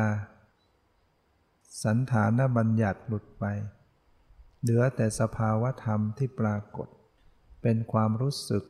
[1.84, 3.44] สันฐานบัญญัติหลุดไป
[4.60, 6.88] เหลือแต่สภาวะธรรมที่ปรากฏ
[7.62, 8.64] เป็นความรู้สึก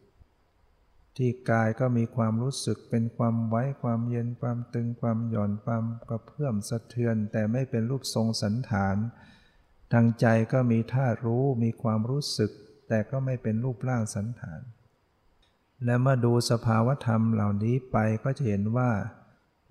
[1.16, 8.96] ที่กายก็มีความรู้สึกเป็นความไว้ความเย็นความตึงความหย่อนความกระเพื่อมสะเทือน แต่ไม่เป็นรูปทรงสันฐาน
[9.92, 12.50] ทางใจก็มีธารู้มีความรู้สึก
[12.88, 14.60] แต่ก็ไม่เป็นรูปร่างสันฐาน
[15.84, 18.90] และเมื่อดูสภาวธรรมเหล่านี้ไปก็จะเห็นว่า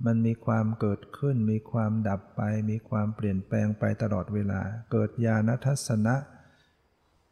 [0.06, 6.15] มันมีความเกิดขึ้น มีความดับไป มีความเปลี่ยนแปลงไปตลอดเวลา เกิดญาณทัศนะ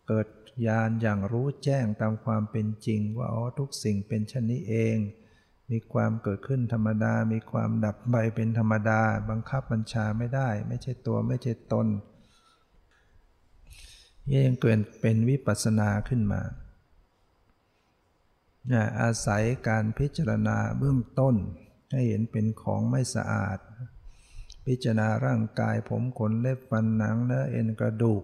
[0.08, 0.28] เกิด
[0.66, 4.98] ญาณอย่างรู้แจ้งตามความเป็นจริง ว่าอ๋อทุกสิ่งเป็นชนนี้เอง
[5.72, 11.88] มีความเกิดขึ้นธรรมดา มีความดับไปเป็นธรรมดา บังคับบัญชาไม่ได้ ไม่ใช่ตัวไม่ใช่ตน
[14.46, 16.42] ยังเกิดเป็นวิปัสสนาขึ้นมา
[19.00, 21.36] อาศัยการพิจารณาเบื้องต้น
[21.92, 23.60] ให้เห็นเป็นของไม่สะอาด
[24.66, 28.24] พิจารณาร่างกายผมขนเล็บฟันหนังเนื้อเอ็นกระดูก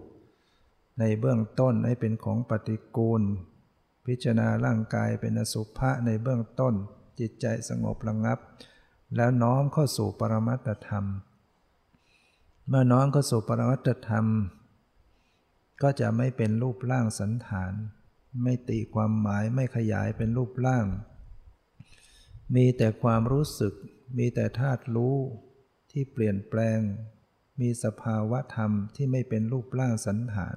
[0.98, 3.22] ในเบื้องต้นให้เป็นของปฏิกูล
[4.06, 6.74] พิจารณาร่างกายเป็นอสุภะในเบื้องต้น
[7.18, 8.38] จิตใจสงบระงับ
[9.16, 11.04] แล้วน้อมเข้าสู่ปรมัตธรรม
[12.68, 14.26] เมื่อน้อมเข้าสู่ปรมัตธรรม
[15.82, 17.72] ก็จะไม่เป็นรูปร่างสันฐาน
[18.42, 20.86] ไม่ตีความหมายไม่ขยายเป็นรูปร่าง
[22.54, 23.74] มีแต่ความรู้สึก
[24.18, 25.16] มีแต่ธาตุรู้
[25.90, 26.80] ที่เปลี่ยนแปลง
[27.60, 30.56] มีสภาวะธรรมที่ไม่เป็นรูปร่างสันฐาน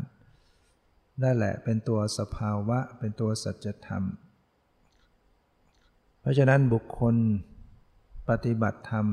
[1.24, 4.04] นั่นแหละเป็นตัวสภาวะเป็นตัวสัจธรรม
[6.22, 7.16] เพราะฉะนั้นบุคคล
[8.30, 9.06] ปฏิบัติธรรม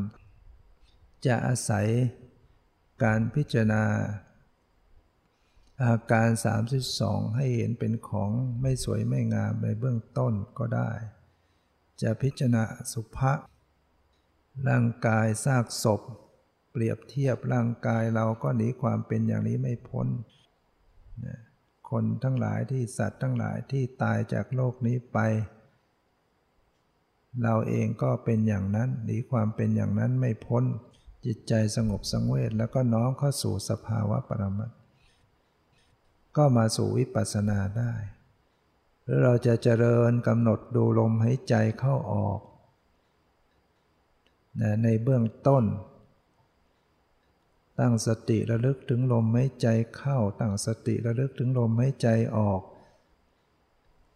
[1.26, 1.86] จะอาศัย
[3.04, 3.84] การพิจารณา
[5.84, 6.28] อาการ
[6.82, 10.90] 32 ให้เห็นเป็นของไม่สวยไม่งามในเบื้องต้นก็ได้
[12.02, 13.32] จะพิจารณาสุภะ
[14.68, 16.00] ร่างกายซากศพ
[16.70, 20.06] เปรียบเทียบร่างกายเราก็หนีความเป็นอย่างนี้ไม่พ้น
[21.90, 25.18] คนทั้งหลายที่สัตว์ทั้งหลายที่ตายจากโลกนี้ไป
[27.42, 30.64] เราเองก็เป็นอย่างนั้นหนีความเป็นอย่างนั้นไม่พ้น
[31.24, 34.85] จิตใจสงบสังเวทแล้วก็น้อมเข้าสู่สภาวะปรมัตถ
[36.36, 37.92] ก็มาสู่วิปัสสนาได้
[39.02, 42.40] หรือเราจะเจริญกำหนดดูลมหายใจเข้าออก
[44.82, 45.64] ในเบื้องต้น
[47.78, 52.60] ตั้งสติระลึกถึงลมหายใจเข้า ตั้งสติระลึกถึงลมหายใจออก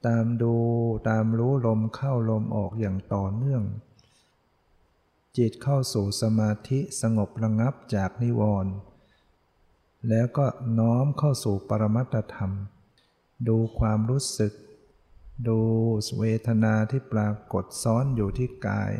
[0.06, 0.56] ตามดู
[1.08, 3.62] ตามรู้ลมเข้าลมออกอย่างต่อเนื่อง
[5.36, 8.72] จิตเข้าสู่สมาธิสงบระงับจากนิวรณ์
[10.08, 10.46] แล้วก็
[10.78, 12.52] น้อมเข้าสู่ปรมัตธรรม
[13.48, 14.52] ดูความรู้สึก
[15.48, 15.58] ดู
[16.18, 18.92] เวทนาที่ปรากฏซ้อนอยู่ที่กาย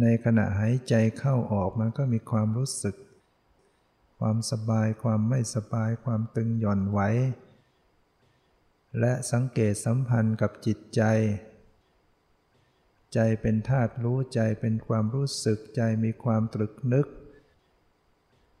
[0.00, 2.96] ในขณะหายใจเข้าออกมันก็มีความรู้สึก
[4.18, 7.00] ความสบายความไม่สบายความตึงหย่อนไหว
[9.00, 11.02] และสังเกตสัมพันธ์กับจิตใจ
[13.14, 17.06] ใจเป็นธาตุรู้ใจเป็นความรู้สึกใจมีความตรึกนึก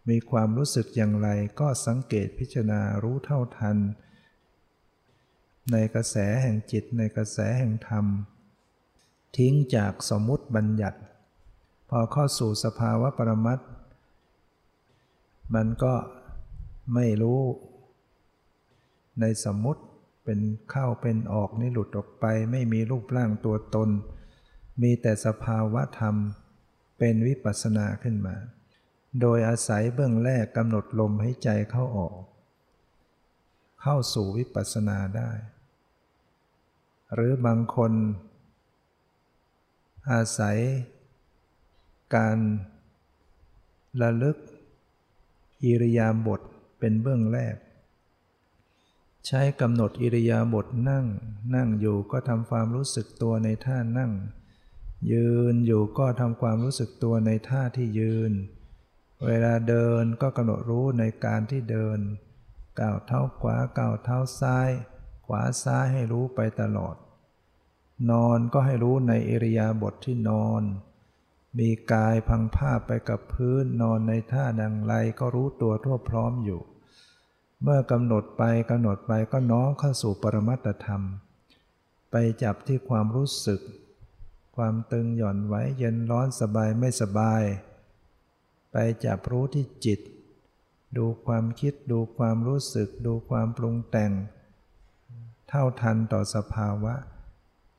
[0.08, 1.28] มีความรู้สึกอย่างไร
[1.60, 3.76] ก็สังเกตพิจารณารู้เท่าทัน
[5.72, 8.06] ในกระแสแห่งจิตในกระแสแห่งธรรม
[9.36, 10.98] ทิ้งจากสมมุติบัญญัติ
[11.90, 13.60] พอเข้าสู่สภาวะปรมัต
[15.54, 15.94] มันก็
[16.94, 17.40] ไม่รู้
[19.20, 19.82] ในสมมุติ
[20.24, 20.40] เป็น
[20.70, 23.88] เข้าเป็นออกนี่หลุดออกไป ไม่มีรูปร่างตัวตน
[24.82, 26.14] มีแต่สภาวะธรรม
[26.98, 28.36] เป็นวิปัสสนาขึ้นมา
[29.20, 32.16] โดยอาศัยเบื้องแรกกำหนดลมให้ใจเข้าออก
[33.80, 35.30] เข้าสู่วิปัสสนาได้
[37.14, 37.92] หรือบางคน
[40.10, 40.58] อาศัย
[42.14, 42.38] การ
[44.02, 44.36] ระลึก
[45.64, 46.40] อิริยาบถ
[46.78, 47.56] เป็นเบื้องแรก
[49.26, 51.06] ใช้กำหนดอิริยาบถนั่ง
[51.54, 54.12] นั่งอยู่ก็ทำความรู้สึกตัวในท่านั่ง
[55.12, 58.32] ยืนอยู่ก็ทำความรู้สึกตัวในท่าที่ยืน
[59.24, 61.98] เวลาเดินก็กำหนดรู้ในการที่เดิน
[62.80, 64.70] ก้าวเท้าขวาก้าวเท้าซ้าย
[65.26, 66.96] ขวาซ้ายให้รู้ไปตลอด
[68.10, 70.62] นอนก็ให้รู้ในเอริยาบทที่นอน
[71.58, 76.60] มีกายพังผ้าไปกับพื้นนอนในท่าดังไรก็รู้ตัวทั่วพร้อมอยู่
[77.62, 81.02] เมื่อกำหนดไปกำหนดไปก็น้อมเข้าสู่ปรมัตธรรม
[82.10, 83.60] ไปจับที่ความรู้สึก
[84.56, 87.42] ความตึงหย่อนไว้เย็นร้อนสบายไม่สบาย
[88.78, 90.00] ไปจับรู้ที่จิต
[90.96, 94.12] ดูความคิดดูความรู้สึก ดูความปรุงแต่ง
[95.48, 96.94] เท่าทันต่อสภาวะ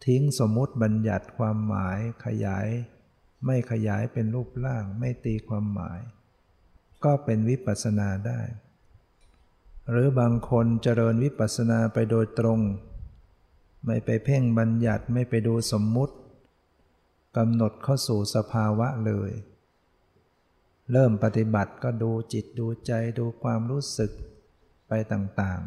[0.05, 2.67] ทิ้งสมมติบัญญัติความหมายขยาย
[3.45, 5.99] ไม่ขยายเป็นรูปร่างไม่ตีความหมาย
[7.03, 8.41] ก็เป็นวิปัสสนาได้
[9.89, 12.60] หรือบางคนเจริญวิปัสสนาไปโดยตรง
[13.86, 16.15] ไม่ไปเพ่งบัญญัติไม่ไปดูสมมุติ
[17.38, 19.31] กำหนดเข้าสู่สภาวะเลย
[20.91, 24.12] เริ่มปฏิบัติก็ดูจิตดูใจดูความรู้สึก
[24.88, 25.62] ไปต่าง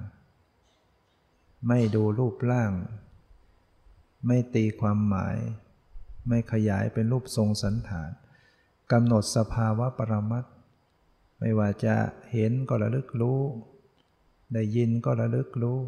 [0.81, 2.73] ๆ ไม่ดูรูปร่าง
[4.27, 5.37] ไม่ตีความหมาย
[6.29, 8.11] ไม่ขยายเป็นรูปทรงสันฐาน
[8.93, 10.45] กำหนดสภาวะประมัต
[11.39, 11.97] ไม่ว่าจะ
[12.33, 13.41] เห็นก็ระลึกรู้
[14.53, 15.81] ได้ยินก็ระลึกรู้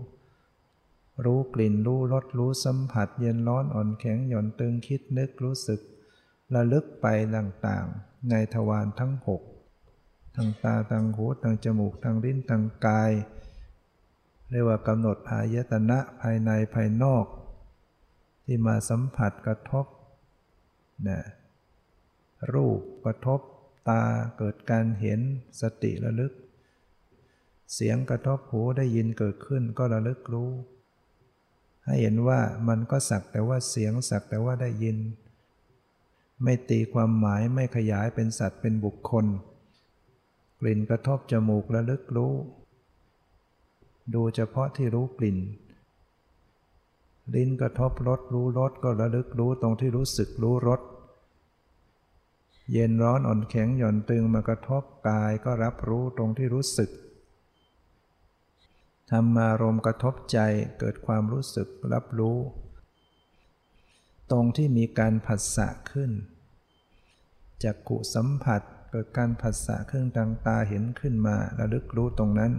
[1.25, 5.81] รู้กลิ่นรู้รสรู้สัมผัส เย็นร้อนอ่อนแข็งหย่อนตึงคิดนึกรู้สึก
[6.55, 9.43] ระลึกไปต่างๆ ในทวารทั้งหก
[10.37, 13.12] ทางตาทางหูทางจมูกทางลิ้นทางกาย
[14.51, 17.27] เรียกว่ากำหนดอายตนะภายในภายนอก
[18.45, 19.87] ที่มาสัมผัสกระทบ
[21.09, 21.21] นะ
[22.53, 23.41] รูปกระทบ
[23.88, 24.03] ตา
[24.38, 25.21] เกิดการเห็น
[25.61, 26.33] สติระลึก
[27.75, 30.51] เสียงกระทบหูได้ยินเกิดขึ้นก็ระลึกรู้
[31.85, 34.97] ให้เห็นว่ามันก็สักแต่ว่าเสียงสักแต่ว่าได้ยิน
[36.42, 39.26] ไม่ตีความหมายไม่ขยายเป็นสัตว์เป็นบุคคล
[40.61, 42.35] กลิ่นกระทบจมูกระลึกรู้
[44.14, 45.38] ดูเฉพาะที่รู้กลิ่น
[47.35, 50.81] ลิ้นกระทบรสรู้รสก็ระลึกรู้ตรงที่รู้สึกรู้รส
[52.72, 56.90] เย็นร้อนอ่อนแข็งหย่อนตึงมากระทบกายก็รับรู้ตรงที่รู้สึก
[59.11, 60.38] ธรรมารมกระทบใจ
[60.78, 62.38] เกิดความรู้สึกรับรู้
[64.31, 66.11] ตรงที่มีการผัสสะขึ้น
[67.64, 72.53] จากกุสัมผัสเกิดการผัสสะเครื่องทางตาเห็นขึ้นมาระลึกรู้ตรงนั้น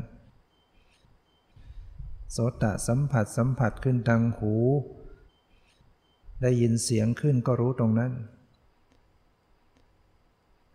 [2.32, 4.56] โสตสัมผัสสัมผัสขึ้นทางหู
[6.42, 8.12] ได้ยินเสียงขึ้นก็รู้ตรงนั้น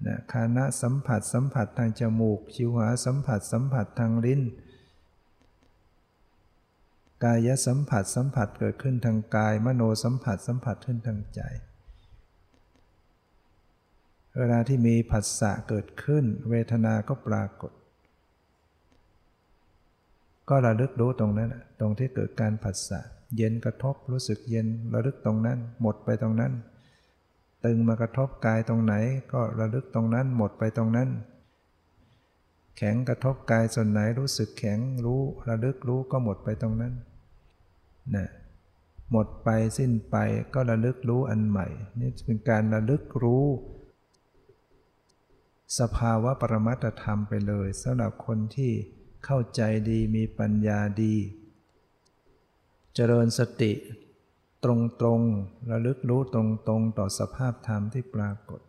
[0.07, 4.43] นะคานะสัมผัสสัมผัสทางจมูก ชิวหาสัมผัสสัมผัสทางลิ้น
[7.25, 11.41] กายสัมผัสสัมผัสเกิดขึ้นทางกาย มโนสัมผัสสัมผัสขึ้นทางใจ
[14.39, 17.73] เวลาที่มีผัสสะเกิดขึ้น เวทนาก็ปรากฏ
[20.49, 23.01] ก็ระลึกรู้ตรงนั้น ตรงที่เกิดการผัสสะ
[23.37, 26.53] เย็นกระทบรู้สึกเย็นระลึกตรงนั้น หมดไปตรงนั้น
[27.65, 28.95] ตึงมากระทบกายตรงไหน
[29.33, 31.09] ก็ระลึกตรงนั้น หมดไปตรงนั้น
[32.77, 36.95] แข็งกระทบกายส่วนไหนรู้สึกแข็งรู้ระลึกรู้ก็หมดไปตรงนั้น
[38.17, 38.29] นะ
[39.13, 39.49] หมดไป
[39.79, 40.17] สิ้นไป
[40.55, 41.67] ก็ระลึกรู้อันใหม่
[42.01, 43.45] นี่เป็นการระลึกรู้
[45.77, 48.73] สภาวะปรมัตธรรมไปเลยสำหรับคนที่
[49.25, 51.17] เข้าใจดีมีปัญญาดี
[52.95, 53.73] เจริญสติ
[54.65, 55.21] ตรงตรง
[55.71, 58.61] ระลึกรู้ตรงตรงต่อสภาพธรรมที่ปรากฏ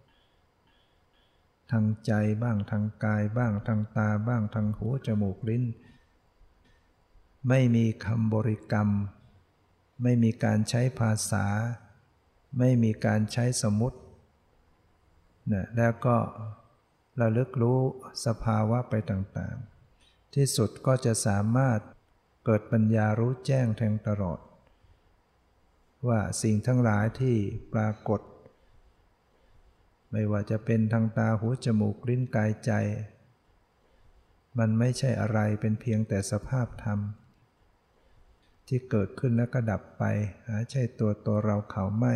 [1.72, 5.64] ทางใจบ้างทางกายบ้างทางตาบ้างทางหูจมูกลิ้น
[7.50, 8.90] ไม่มีคำบริกรรม
[10.04, 11.46] ไม่มีการใช้ภาษา
[12.58, 14.00] ไม่มีการใช้สมมติ
[15.52, 16.18] นะแล้วก็
[17.22, 17.80] ระลึกรู้
[18.26, 21.80] สภาวะไปต่างๆ ที่สุดก็จะสามารถ
[22.46, 24.40] เกิดปัญญารู้แจ้งแทงตลอด
[26.08, 27.38] ว่าสิ่งทั้งหลายที่
[27.74, 28.22] ปรากฏ
[30.12, 32.72] ไม่ว่าจะเป็นทางตาหูจมูกลิ้นกายใจ
[34.60, 37.00] มันไม่ใช่อะไรเป็นเพียงแต่สภาพธรรม
[38.68, 40.04] ที่เกิดขึ้นแล้วก็ดับไป
[40.48, 42.16] หาใช่ตัวตัวเราเขาไม่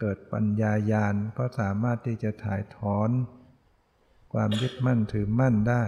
[0.00, 3.10] เกิดปัญญายาณก็สามารถที่จะถ่ายถอน
[4.32, 5.84] ความยึดมั่นถือมั่นได้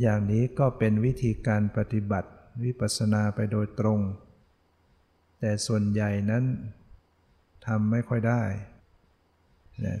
[0.00, 2.30] อย่างนี้ก็เป็นวิธีการปฏิบัติ
[2.64, 4.00] วิปัสสนาไปโดยตรง
[5.40, 6.44] แต่ส่วนใหญ่นั้น
[7.66, 8.42] ทำไม่ค่อยได้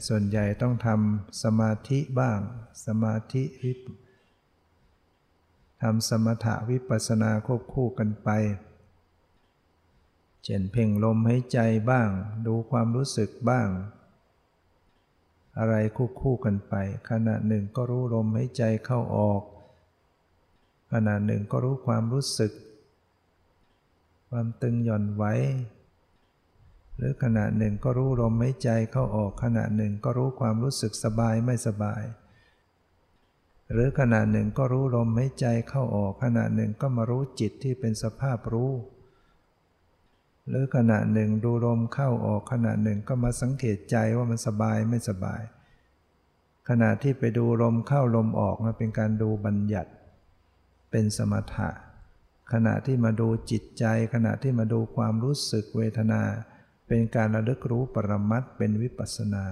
[0.08, 2.38] ส่วนใหญ่ต้องทำสมาธิบ้าง
[2.86, 3.72] สมาธิวิ
[5.82, 8.28] ทำสมถะวิปัสนาควบคู่กันไป
[10.50, 11.58] เช่นเพ่งลมหายใจ
[11.90, 12.08] บ้าง
[12.46, 13.68] ดูความรู้สึกบ้าง
[15.58, 16.74] อะไรคู่คู่กันไป
[17.10, 19.42] ขณะหนึ่งก็รู้ลมหายใจเข้าออก
[20.92, 22.52] ขณะหนึ่งก็รู้ความรู้สึก
[24.28, 25.24] ความตึงหย่อนไหว
[26.96, 32.02] หรือขณะหนึ่งก็รู้ลมหายใจเข้าออก ขณะหนึ่งก็รู้ความรู้สึกสบายไม่สบาย
[33.72, 38.72] หรือขณะหนึ่งก็รู้ลมหายใจเข้าออก ขณะหนึ่งก็มารู้จิตที่เป็นสภาพรู้
[40.48, 45.42] หรือขณะหนึ่งดูลมเข้าออกขณะหนึ่งก็มาสังเกตใจว่ามันสบายไม่สบาย
[46.68, 49.90] ขณะที่ไปดูลมเข้าลมออกนะเป็นการดูบัญญัติ
[50.90, 51.70] เป็นสมถะ
[52.52, 53.84] ขณะที่มาดูจิตใจ
[54.14, 56.22] ขณะที่มาดูความรู้สึกเวทนา
[56.88, 59.44] เป็นการระลึกรู้ปรมัตเป็นวิปัสนา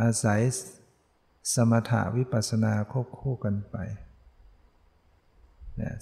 [0.00, 0.40] อาศัย
[1.54, 3.76] สมถะวิปัสนาควบคู่กันไป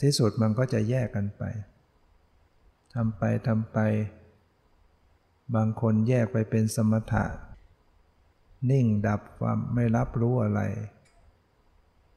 [0.02, 1.42] ที่สุดมันก็จะแยกกันไป
[2.96, 3.78] ทำไปทำไป
[5.54, 7.24] บางคนแยกไปเป็นสมถะ
[8.70, 10.62] นิ่งดับความไม่รับรู้อะไร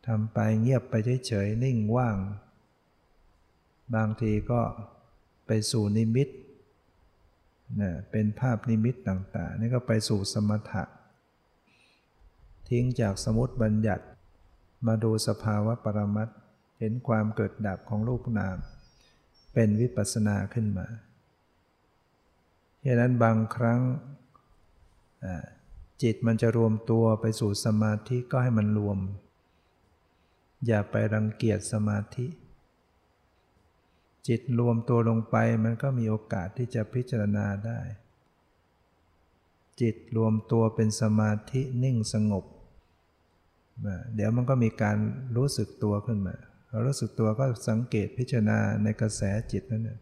[0.08, 0.94] ทำไปเงียบไป
[1.28, 2.18] เฉยๆนิ่งว่าง
[3.96, 4.62] บางทีก็
[5.48, 6.28] ไปสู่นิมิต
[7.82, 10.84] นะเป็นภาพนิมิตต่างๆ นี่ก็ไปสู่สมถะ
[12.70, 14.06] ทิ้งจากสมุติบัญญัติ
[14.88, 16.30] มาดูสภาวะปรมัต
[16.80, 18.58] เห็นความเกิดดับของรูปนาม
[19.54, 20.88] เป็นวิปัสสนาขึ้นมา
[22.84, 23.82] ดังนั้นบางครั้ง
[26.02, 28.98] จิตมันจะรวมตัวไปสู่สมาธิก็ให้มันรวม
[30.68, 32.28] อย่าไปรังเกียจสมาธิ
[34.28, 37.80] จิตรวมตัวลงไปมันก็มีโอกาสที่จะพิจารณาได้
[39.82, 42.46] จิตรวมตัวเป็นสมาธินิ่งสงบ
[44.16, 44.98] เดี๋ยวมันก็มีการ
[45.36, 46.36] รู้สึกตัวขึ้นมา
[46.70, 50.00] เรารู้สึกตัวก็สังเกตพิจารณาในกระแสจิตนั่นแหละ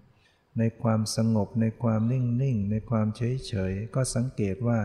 [0.57, 4.79] ในความสงบในความนิ่งนิ่งในความเฉยเฉยก็สังเกตว่า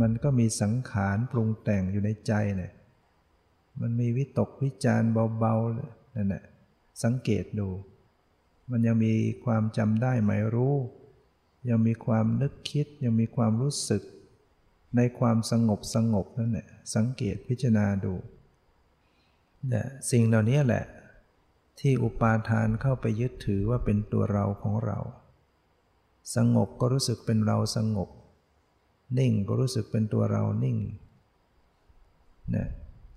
[0.00, 2.72] มันก็มีสังขารปรุงแต่งอยู่ในใจเนี่ย
[3.80, 5.02] มันมีวิตกวิจาร
[5.38, 6.44] เบาๆนั่นแหละ
[7.04, 7.68] สังเกตดู
[8.70, 9.14] มันยังมี
[9.44, 10.74] ความจำได้หมายรู้
[11.68, 14.02] ยังมีความนึกคิดยังมีความรู้สึก
[14.96, 18.14] ในความสงบสงบนั่นแหละสังเกตพิจารณาดู
[19.68, 20.84] เนี่ยสิ่งเหล่านี้แหละ
[21.80, 24.98] ที่อุปาทานเข้าไปยึดถือว่าเป็นตัวเราของเรา
[26.36, 28.08] สงบก็รู้สึกเป็นเราสงบ
[29.18, 30.78] นิ่งก็รู้สึกเป็นตัวเรานิ่ง
[32.54, 32.68] นะ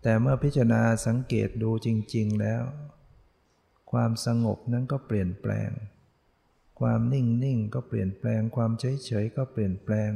[0.02, 2.64] แต่เมื่อพิจารณาสังเกตดูจริง ๆแล้ว
[3.92, 5.70] ความสงบนั้นก็เปลี่ยนแปลง
[6.80, 10.12] ความนิ่งนิ่งก็เปลี่ยนแปลง ความเฉยเฉยก็เปลี่ยนแปลง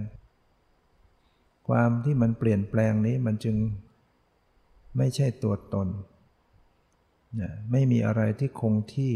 [1.67, 3.57] ความที่มันเปลี่ยนแปลงนี้มันจึง
[4.97, 5.87] ไม่ใช่ตัวตน
[7.41, 9.15] นะไม่มีอะไรที่คงที่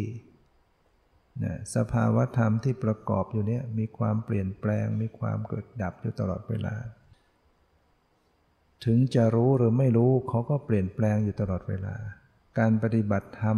[1.43, 6.76] นะสภาวะธรรมที่ประกอบอยู่เนี่ยมีความเปลี่ยนแปลง มีความเกิดดับอยู่ตลอดเวลา
[8.86, 11.95] ถึงจะรู้หรือไม่รู้เขาก็เปลี่ยนแปลงอยู่ตลอดเวลา
[12.59, 13.57] การปฏิบัติธรรม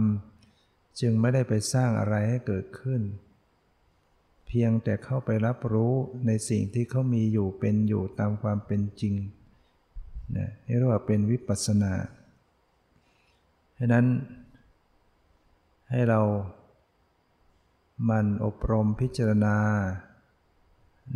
[0.99, 3.01] จึงไม่ได้ไปสร้างอะไรให้เกิดขึ้น
[4.47, 5.93] เพียงแต่เข้าไปรับรู้
[6.27, 9.15] ในสิ่งที่เขามีอยู่เป็นอยู่ตามความเป็นจริง
[10.37, 11.93] นะเรียกว่าเป็นวิปัสสนา
[13.79, 14.05] ฉะนั้น
[15.89, 16.21] ให้เรา
[18.09, 19.57] มันอบรมพิจารณา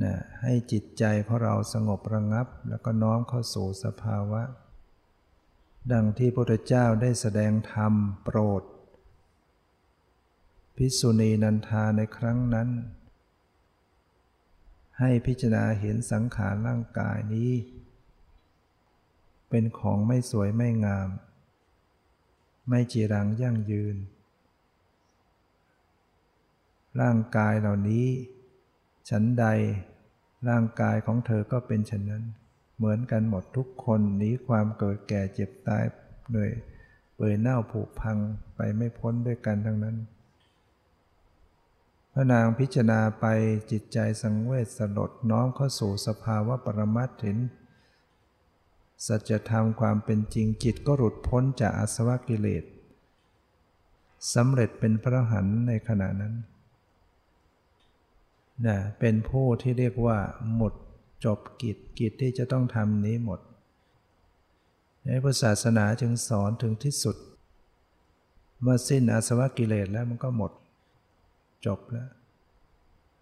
[0.03, 4.41] นะให้จิตใจของเราสงบระงับ แล้วก็น้อมเข้าสู่สภาวะ
[5.91, 7.93] ดังที่พระพุทธเจ้าได้แสดงธรรม
[8.23, 8.63] โปรด
[10.75, 12.69] พิสุณีนันทาในครั้งนั้น
[14.99, 17.51] ให้พิจารณาเห็นสังขารร่างกายนี้
[19.49, 21.09] เป็นของไม่สวยไม่งาม
[22.69, 23.95] ไม่จีรังยั่งยืน
[27.01, 28.07] ร่างกายเหล่านี้
[29.09, 29.45] ฉันใด
[30.49, 32.23] ร่างกายของเธอก็เป็นฉันนั้น
[32.77, 35.83] เหมือนกันหมดทุกคนหนีความเกิดแก่เจ็บตาย
[36.33, 36.51] เลย
[37.15, 38.17] เปื่อยเน่าผุพัง
[38.55, 39.97] ไปไม่พ้นด้วยกันทั้งนั้น
[42.13, 43.25] พระนางพิจารณาไป
[43.71, 47.39] จิตใจสังเวชสลดน้อมเข้าสู่สภาวะปรมัตถ์เห็น
[49.07, 52.63] สัจธรรมความเป็นจริงจิตก็หลุดพ้นจากอาสวะกิเลส
[54.33, 56.33] สำเร็จเป็นพระหันในขณะนั้น
[58.67, 60.17] นะเป็นผู้ที่เรียกว่า
[60.55, 60.73] หมด
[61.25, 63.39] จบกิจกิจที่จะต้องทำนี้หมด
[65.05, 67.15] ในพุทธศาสนาจึงสอนถึงที่สุด
[68.61, 70.51] เมื่อสิ้นอาสวะกิเลสแล้วมันก็หมด
[71.65, 72.09] จบแล้ว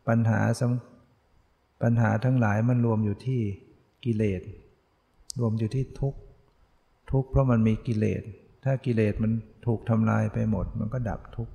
[0.08, 0.39] ปัญหา
[1.82, 3.42] ปัญหาทั้งหลายมันรวมอยู่ที่
[4.06, 4.42] กิเลส
[5.39, 6.20] รวมอยู่ที่ทุกข์
[7.12, 8.22] ทุกข์เพราะมันมีกิเลส
[8.64, 9.32] ถ้ากิเลสมัน
[9.66, 11.54] ถูกทำลายไปหมด มันก็ดับทุกข์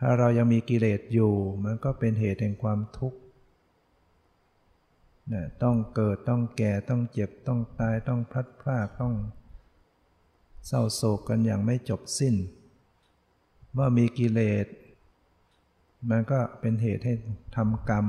[0.00, 1.32] ถ้าเรายังมีกิเลสอยู่
[1.64, 3.18] มันก็เป็นเหตุแห่งความทุกข์
[5.32, 9.14] นะต้องเกิดต้องแก่ต้องเจ็บต้องตายต้องพลัดพรากต้อง
[10.66, 12.34] เศร้าโศกกันอย่างไม่จบสิ้น
[13.72, 14.66] เมื่อมีกิเลส
[16.10, 17.14] มันก็เป็นเหตุให้
[17.56, 18.06] ทำกรรม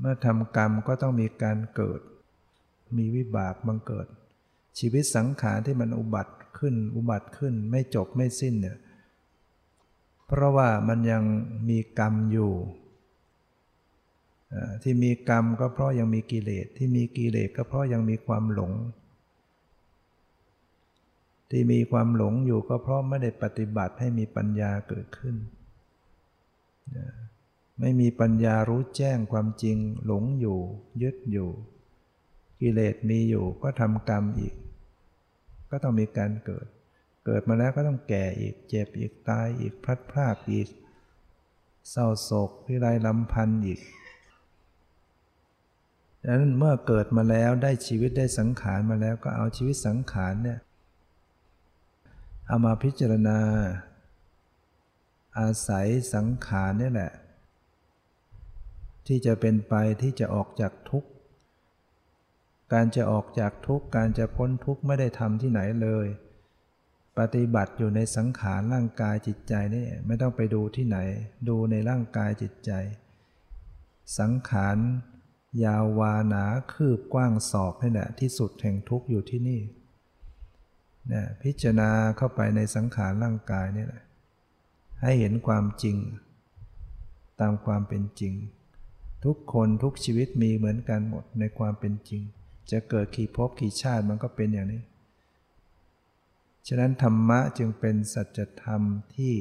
[0.00, 2.00] เมื่อทำกรรมก็ต้องมีการเกิด
[2.96, 4.06] มีวิบากบังเกิด
[4.78, 8.76] ชีวิตสังขารที่มันอุบัติขึ้นอุบัติขึ้นไม่จบไม่สิ้นเนี่ย
[10.32, 11.24] เพราะว่ามันยัง
[11.68, 12.52] มีกรรมอยู่
[14.82, 18.72] ที่มีกรรมก็เพราะยังมีกิเลสที่มีกิเลสก็เพราะยังมีความหลง
[21.50, 25.36] ที่มีความหลงอยู่ก็เพราะไม่ได้ปฏิบัติให้มีปัญญาเกิดขึ้น
[27.80, 29.76] ไม่มีปัญญารู้แจ้งความจริง
[30.06, 30.58] หลงอยู่
[31.02, 31.50] ยึดอยู่
[32.60, 34.54] กิเลสมีอยู่ก็ทำกรรมอีก
[35.70, 36.66] ก็ต้องมีการเกิด
[37.24, 40.68] เกิดมาแล้วก็ต้องแก่อีกเจ็บอีกตายอีกพลัดพรากอีก
[41.90, 43.80] เศร้าโศกพิไรลำพันธ์อีก
[46.24, 50.58] ดังนั้นเมื่อเกิดมาแล้วได้ชีวิตได้สังขารมาแล้วก็เอาชีวิตสังขารเนี่ย
[52.46, 53.38] เอามาพิจารณา
[55.38, 57.12] อาศัยสังขารนี่แหละ
[59.06, 61.10] ที่จะเป็นไปที่จะออกจากทุกข์
[62.72, 66.06] การจะออกจากทุกข์ การจะพ้นทุกข์ไม่ได้ทำที่ไหนเลย
[67.20, 70.98] ปฏิบัติอยู่ในสังขารร่างกายจิตใจนี่ไม่ต้องไปดูที่ไหน
[71.48, 72.72] ดูในร่างกายจิตใจ
[74.18, 74.76] สังขาร
[75.64, 79.60] ยาววาหนาคืบกว้างศอกนี่แหละที่สุดแห่งทุกข์อยู่ที่นี่
[81.12, 84.02] นะพิจารณาเข้าไปในสังขารร่างกายนี่แหละ
[85.02, 85.96] ให้เห็นความจริง
[87.40, 88.34] ตามความเป็นจริง
[89.24, 92.22] ทุกคนทุกชีวิตมีเหมือนกันหมดในความเป็นจริง
[92.70, 94.82] จะเกิดกี่ภพกี่ชาติมันก็เป็นอย่างนี้
[96.72, 98.82] ฉะนั้นธรรมะจึงเป็นสัจธรรม
[99.16, 99.34] ที่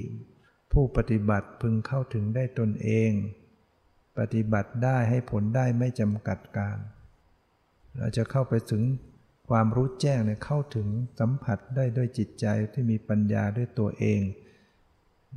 [0.71, 3.11] ผู้ปฏิบัติพึงเข้าถึงได้ตนเอง
[4.17, 6.77] ปฏิบัติได้ให้ผลได้ไม่จำกัดการ
[7.97, 8.83] เราจะเข้าไปถึง
[9.49, 10.87] ความรู้แจ้งเนี่ยเข้าถึง
[11.19, 14.21] สัมผัสได้ด้วยจิตใจที่มีปัญญาด้วยตัวเอง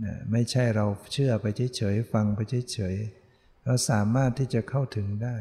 [0.05, 2.41] นะไม่ใช่เราเชื่อไปเฉยๆฟังไป
[2.73, 5.37] เฉยๆเราสามารถที่จะเข้าถึงได้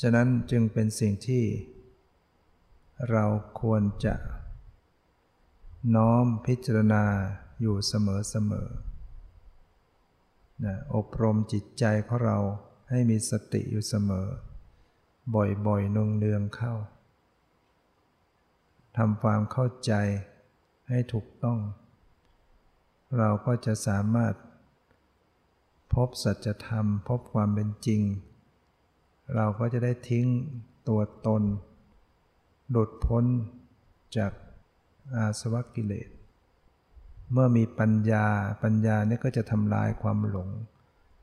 [0.00, 1.44] ฉะนั้นจึงเป็นสิ่งที่
[3.10, 3.24] เรา
[3.60, 4.14] ควรจะ
[5.94, 7.04] น้อมพิจารณา
[7.60, 7.94] อยู่เส
[8.50, 12.38] มอๆนะอบรมจิตใจของเรา
[12.90, 14.26] ให้มีสติอยู่เสมอ
[15.66, 16.74] บ่อยๆนงเนืองเข้า
[18.96, 19.92] ทำความเข้าใจ
[20.88, 21.58] ให้ถูกต้อง
[23.18, 24.34] เราก็จะสามารถ
[25.94, 28.00] พบสัจธรรม พบความเป็นจริง
[29.34, 30.26] เราก็จะได้ทิ้ง
[30.88, 31.42] ตัวตน
[32.70, 33.24] หลุดพ้น
[34.16, 34.32] จาก
[35.16, 36.08] อาสวะกิเลส
[37.32, 38.26] เมื่อมีปัญญา
[38.62, 40.48] ปัญญาเนี่ยก็จะทำลายความหลง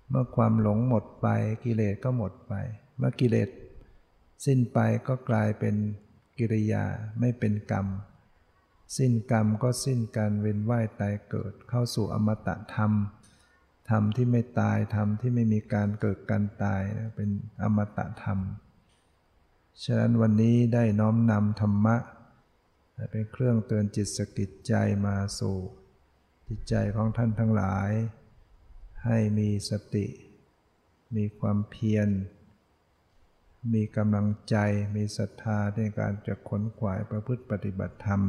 [0.09, 1.27] เมื่อความหลงหมดไป
[1.65, 2.53] กิเลสก็หมดไป
[2.97, 3.49] เมื่อกิเลส
[4.45, 5.75] สิ้นไปก็กลายเป็น
[6.37, 6.85] กิริยา
[7.19, 7.87] ไม่เป็นกรรม
[8.97, 12.91] สิ้นกรรมก็สิ้นการเวียนว่ายตายเกิดเข้าสู่อมตะธรรม
[13.89, 16.81] ธรรมที่ไม่ตายธรรมที่ไม่มีการเกิดการตาย
[17.15, 17.29] เป็น
[17.63, 18.39] อมตะธรรม
[19.81, 21.97] ฉะนั้นวันนี้ได้น้อมนำธรรมะ
[23.11, 24.73] เป็นเครื่องเตือนจิตสกิจใจ
[25.05, 25.57] มาสู่
[26.47, 27.91] จิตใจของท่านทั้งหลาย
[29.05, 30.07] ให้มีสติ
[31.15, 32.09] มีความเพียร
[33.73, 34.55] มีกำลังใจ
[34.95, 38.21] มีศรัทธาในการจะขนขวายประพฤติปฏิบัติธรรม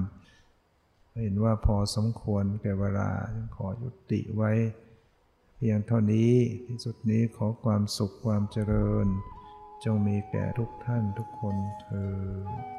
[1.22, 4.52] เห็นว่าพอสมควรแก่เวลาจึงขอยุติไว้
[5.56, 6.32] เพียงเท่านี้
[6.66, 9.06] ที่สุดนี้ขอความสุขความเจริญ
[9.84, 12.73] จงมีแก่ทุกท่านทุกคนเธอ